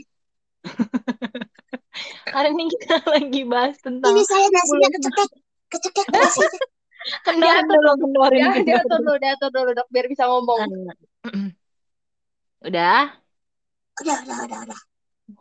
Hari 2.35 2.49
ini 2.55 2.65
kita 2.71 2.95
lagi 3.03 3.41
bahas 3.43 3.75
tentang 3.83 4.15
Ini 4.15 4.23
saya 4.23 4.47
nasinya 4.47 4.89
kecekek. 4.95 5.29
Kecekek 5.67 6.07
nasinya. 6.15 6.76
Kendorin 7.25 7.65
dulu, 7.69 7.91
kendorin, 8.01 8.41
Ya, 8.41 8.51
diatur 8.63 8.99
dulu, 9.01 9.13
diatur 9.21 9.49
dulu, 9.53 9.69
dok, 9.77 9.87
biar 9.93 10.05
bisa 10.09 10.23
ngomong. 10.27 10.59
Udah? 12.65 13.13
Udah, 14.01 14.15
udah, 14.25 14.37
udah, 14.45 14.59
udah. 14.65 14.79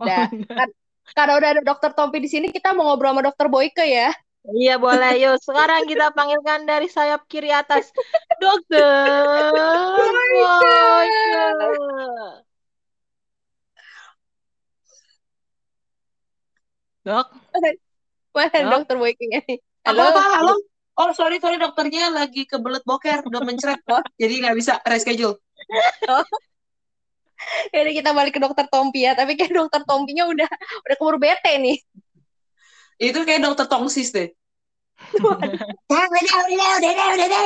Udah. 0.03 0.25
Kan- 0.31 0.77
karena 1.15 1.33
udah 1.39 1.49
ada 1.55 1.63
dokter 1.63 1.91
Tompi 1.95 2.19
di 2.19 2.27
sini, 2.27 2.51
kita 2.51 2.75
mau 2.75 2.91
ngobrol 2.91 3.15
sama 3.15 3.23
dokter 3.23 3.47
Boyke 3.47 3.87
ya. 3.87 4.11
Iya 4.47 4.79
boleh. 4.79 5.19
Yuk 5.19 5.43
sekarang 5.43 5.87
kita 5.91 6.15
panggilkan 6.15 6.67
dari 6.67 6.87
sayap 6.87 7.27
kiri 7.27 7.51
atas. 7.51 7.91
Dokter 8.43 9.23
Boyke. 10.31 10.75
Dok, 17.07 17.27
Mana 17.55 18.59
Dok? 18.67 18.71
dokter 18.83 18.97
ini? 18.99 19.57
Apa 19.87 19.95
Halo? 19.95 20.05
apa 20.11 20.23
halo? 20.43 20.55
Oh 20.97 21.13
sorry 21.13 21.37
sorry 21.45 21.61
dokternya 21.61 22.09
lagi 22.09 22.49
kebelet 22.49 22.81
boker 22.89 23.21
udah 23.29 23.41
mencret 23.45 23.81
jadi 24.17 24.35
nggak 24.49 24.57
bisa 24.57 24.81
reschedule. 24.81 25.37
Jadi 27.69 27.91
kita 28.01 28.17
balik 28.17 28.37
ke 28.37 28.41
dokter 28.41 28.65
Tompi 28.73 29.05
ya, 29.05 29.13
tapi 29.13 29.37
kayak 29.37 29.53
dokter 29.53 29.85
Tompinya 29.85 30.25
udah 30.25 30.49
udah 30.89 30.97
keburu 30.97 31.21
bete 31.21 31.53
nih. 31.61 31.77
Itu 32.97 33.29
kayak 33.29 33.45
dokter 33.45 33.69
tongsis 33.69 34.09
deh. 34.09 34.33
Dah, 35.87 36.05
udah, 36.09 36.23
udah, 36.25 36.41
udah, 36.49 36.73
udah, 36.81 37.07
udah, 37.13 37.27
udah. 37.29 37.45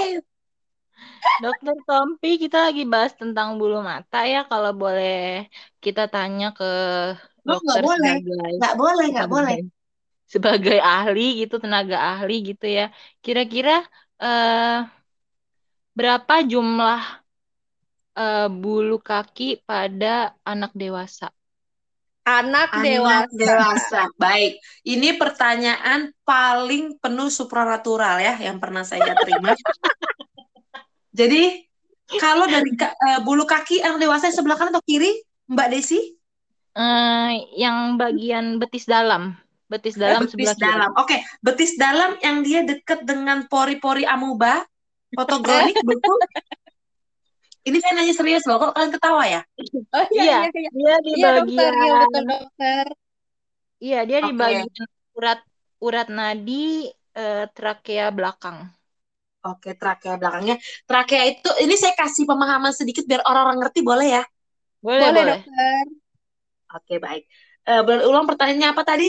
Dokter 1.42 1.76
Tompi 1.84 2.30
kita 2.38 2.70
lagi 2.70 2.86
bahas 2.86 3.12
tentang 3.18 3.58
bulu 3.58 3.82
mata 3.82 4.22
ya. 4.30 4.46
Kalau 4.46 4.70
boleh 4.76 5.50
kita 5.82 6.06
tanya 6.06 6.54
ke 6.54 6.70
Oh, 7.50 7.58
nggak 7.58 7.82
dokter 7.82 7.82
boleh. 7.82 8.14
sebagai 8.22 8.52
Nggak 8.60 8.74
boleh 8.78 9.06
nggak 9.10 9.28
boleh. 9.28 9.56
Sebagai 10.30 10.78
ahli 10.78 11.42
gitu, 11.44 11.58
tenaga 11.58 11.96
ahli 12.14 12.54
gitu 12.54 12.66
ya. 12.70 12.94
Kira-kira 13.24 13.82
eh, 14.22 14.78
berapa 15.98 16.34
jumlah 16.46 17.02
eh, 18.14 18.48
bulu 18.48 18.96
kaki 19.02 19.66
pada 19.66 20.38
anak 20.46 20.70
dewasa? 20.78 21.34
Anak, 22.30 22.70
Anak 22.70 22.84
dewasa. 22.86 23.34
dewasa. 23.34 24.02
Baik, 24.14 24.62
ini 24.86 25.18
pertanyaan 25.18 26.14
paling 26.22 26.94
penuh 27.02 27.26
supranatural 27.26 28.22
ya 28.22 28.38
yang 28.38 28.62
pernah 28.62 28.86
saya 28.86 29.18
terima. 29.18 29.50
Jadi 31.18 31.66
kalau 32.22 32.46
dari 32.46 32.70
eh, 32.78 33.18
bulu 33.26 33.48
kaki 33.48 33.82
anak 33.82 33.98
dewasa 33.98 34.30
yang 34.30 34.36
sebelah 34.38 34.54
kanan 34.54 34.70
atau 34.78 34.84
kiri, 34.86 35.10
Mbak 35.50 35.68
Desi? 35.74 35.98
Eh, 36.70 37.30
yang 37.58 37.98
bagian 37.98 38.62
betis 38.62 38.86
dalam, 38.86 39.34
betis 39.72 39.96
dalam 40.04 40.22
betis 40.22 40.30
sebelah 40.32 40.56
kiri. 40.62 40.80
dalam. 40.80 40.90
Oke, 41.00 41.16
betis 41.44 41.72
dalam 41.78 42.16
yang 42.24 42.42
dia 42.46 42.60
deket 42.66 43.04
dengan 43.08 43.46
pori-pori 43.50 44.04
amuba, 44.06 44.64
fotogronik 45.16 45.78
betul. 45.88 46.18
Ini 47.68 47.76
saya 47.80 47.92
nanya 47.96 48.14
serius 48.16 48.44
loh, 48.48 48.56
kok 48.62 48.72
kalian 48.76 48.92
ketawa 48.96 49.24
ya? 49.34 49.40
Oh 49.96 50.06
Iya, 50.14 50.22
iya, 50.22 50.36
iya, 50.38 50.46
iya. 50.60 50.70
dia 50.76 50.92
di 51.06 51.10
Iya 51.14 51.28
dokter, 51.36 51.70
iya 51.80 51.92
bagian 51.94 52.00
betul 52.00 52.22
dokter. 52.30 52.86
Iya, 53.84 53.96
dia 54.08 54.18
di 54.26 54.30
Oke. 54.30 54.42
bagian 54.42 54.86
urat 55.18 55.38
urat 55.86 56.06
nadi 56.18 56.52
eh, 57.18 57.36
trakea 57.56 58.06
belakang. 58.16 58.58
Oke, 59.50 59.70
trakea 59.80 60.14
belakangnya. 60.20 60.56
Trakea 60.88 61.22
itu, 61.32 61.48
ini 61.64 61.74
saya 61.82 61.94
kasih 62.00 62.24
pemahaman 62.30 62.72
sedikit 62.76 63.04
biar 63.08 63.22
orang-orang 63.24 63.58
ngerti, 63.64 63.80
boleh 63.80 64.08
ya? 64.20 64.22
Boleh, 64.82 65.08
Boleh 65.08 65.14
boleh. 65.16 65.38
dokter. 65.44 65.84
Oke, 66.76 66.94
baik. 67.04 67.22
Eh, 67.68 67.80
boleh 67.86 68.04
ulang 68.10 68.26
pertanyaannya 68.30 68.68
apa 68.72 68.82
tadi? 68.90 69.06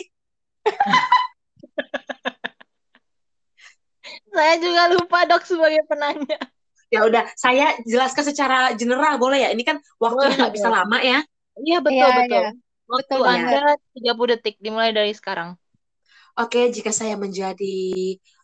Saya 4.31 4.55
juga 4.57 4.83
lupa 4.95 5.27
dok 5.27 5.43
sebagai 5.45 5.83
penanya. 5.85 6.39
Ya 6.91 7.07
udah, 7.07 7.23
saya 7.39 7.79
jelaskan 7.87 8.27
secara 8.27 8.75
general 8.75 9.15
boleh 9.15 9.47
ya? 9.47 9.49
Ini 9.55 9.63
kan 9.63 9.79
waktunya 9.95 10.35
Boleh, 10.35 10.39
nggak 10.43 10.55
bisa 10.59 10.67
lama 10.67 10.97
ya. 10.99 11.19
Iya 11.61 11.77
betul 11.79 11.95
Iya, 11.95 12.07
betul. 12.19 12.43
iya. 12.43 12.51
Waktu 12.91 13.15
Betul. 13.15 13.31
Anda 13.31 13.59
30 13.95 14.29
detik 14.35 14.55
dimulai 14.59 14.91
dari 14.91 15.15
sekarang. 15.15 15.55
Oke, 16.35 16.67
jika 16.71 16.91
saya 16.91 17.15
menjadi 17.15 17.79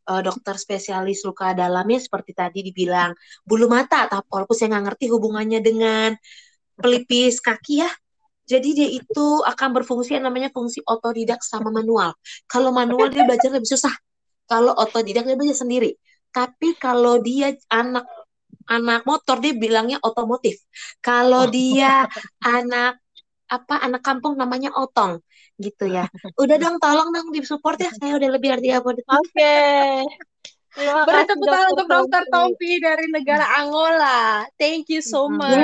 eh, 0.08 0.22
dokter 0.24 0.56
spesialis 0.56 1.24
luka 1.28 1.52
dalamnya 1.52 2.00
seperti 2.00 2.32
tadi 2.32 2.60
dibilang 2.64 3.12
bulu 3.44 3.68
mata, 3.68 4.08
tapi 4.08 4.28
walaupun 4.32 4.56
saya 4.56 4.76
nggak 4.76 4.86
ngerti 4.92 5.06
hubungannya 5.12 5.60
dengan 5.60 6.10
pelipis 6.80 7.44
kaki 7.44 7.84
ya. 7.84 7.92
Jadi 8.48 8.70
dia 8.72 8.90
itu 8.90 9.28
akan 9.44 9.70
berfungsi 9.76 10.16
yang 10.16 10.26
namanya 10.32 10.48
fungsi 10.56 10.80
otodidak 10.88 11.44
sama 11.44 11.68
manual. 11.68 12.16
Kalau 12.48 12.72
manual 12.72 13.12
dia 13.12 13.28
belajar 13.28 13.52
lebih 13.52 13.68
susah. 13.68 13.92
Kalau 14.48 14.72
otodidak 14.72 15.28
dia 15.28 15.36
belajar 15.36 15.68
sendiri. 15.68 15.92
Tapi 16.32 16.80
kalau 16.80 17.20
dia 17.20 17.52
anak 17.68 18.08
anak 18.68 19.04
motor 19.04 19.44
dia 19.44 19.52
bilangnya 19.52 20.00
otomotif. 20.00 20.64
Kalau 21.04 21.48
dia 21.52 22.08
anak 22.40 23.04
apa 23.48 23.80
anak 23.84 24.04
kampung 24.04 24.40
namanya 24.40 24.72
otong 24.76 25.20
gitu 25.60 25.90
ya. 25.90 26.08
Udah 26.40 26.56
dong 26.56 26.80
tolong 26.80 27.12
dong 27.12 27.36
di 27.36 27.44
support 27.44 27.76
ya. 27.80 27.92
Saya 27.92 28.16
udah 28.16 28.30
lebih 28.32 28.56
dari 28.56 28.72
30 28.72 28.96
detik. 28.96 29.12
Oke. 29.12 29.60
Terima 30.78 31.10
Beri 31.10 31.26
tepuk 31.26 31.48
tangan 31.50 31.68
untuk 31.74 31.88
dokter 31.90 32.24
Tompi. 32.30 32.72
Dari 32.78 33.06
negara 33.10 33.46
Angola. 33.58 34.46
Thank 34.62 34.94
you 34.94 35.02
so 35.02 35.26
much. 35.26 35.58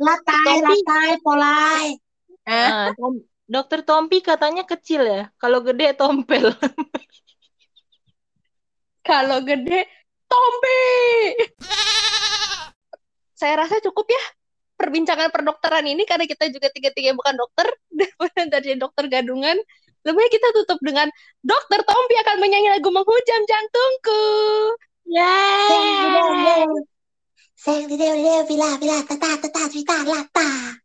Latai, 0.00 0.56
latai, 0.64 1.10
polai. 1.20 2.00
Hah? 2.48 2.68
Nah, 2.72 2.88
Tom- 2.96 3.24
Dokter 3.48 3.80
Tompi 3.84 4.24
katanya 4.24 4.64
kecil 4.64 5.04
ya. 5.04 5.22
Kalau 5.36 5.60
gede 5.60 5.92
tompel. 5.96 6.52
Kalau 9.08 9.40
gede, 9.40 9.88
Tompi. 10.28 10.80
Saya 13.32 13.64
rasa 13.64 13.80
cukup 13.80 14.04
ya 14.04 14.20
perbincangan 14.76 15.32
perdokteran 15.32 15.88
ini 15.88 16.04
karena 16.04 16.28
kita 16.28 16.52
juga 16.52 16.68
tiga-tiga 16.68 17.16
bukan 17.16 17.34
dokter 17.40 17.66
dari 18.52 18.76
dokter 18.76 19.08
gadungan. 19.08 19.56
Lebih 20.04 20.14
baik 20.14 20.30
kita 20.30 20.48
tutup 20.54 20.78
dengan 20.78 21.10
Dokter 21.42 21.82
Tompi 21.82 22.14
akan 22.22 22.36
menyanyi 22.38 22.70
lagu 22.70 22.88
menghujam 22.88 23.42
jantungku. 23.44 24.24
Yeay. 25.10 25.74
Udah, 27.66 28.44
bila, 28.46 28.70
bila, 28.78 28.96
tata, 29.02 29.42
tata, 29.42 29.62
cerita, 29.68 30.06
lata. 30.06 30.78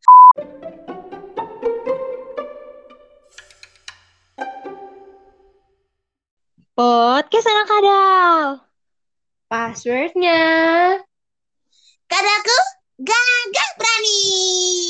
Podcast 6.73 7.45
anak 7.45 7.67
kadal. 7.69 8.65
Passwordnya. 9.45 10.41
kadalku 12.09 12.57
gagang 12.97 13.69
berani. 13.77 14.89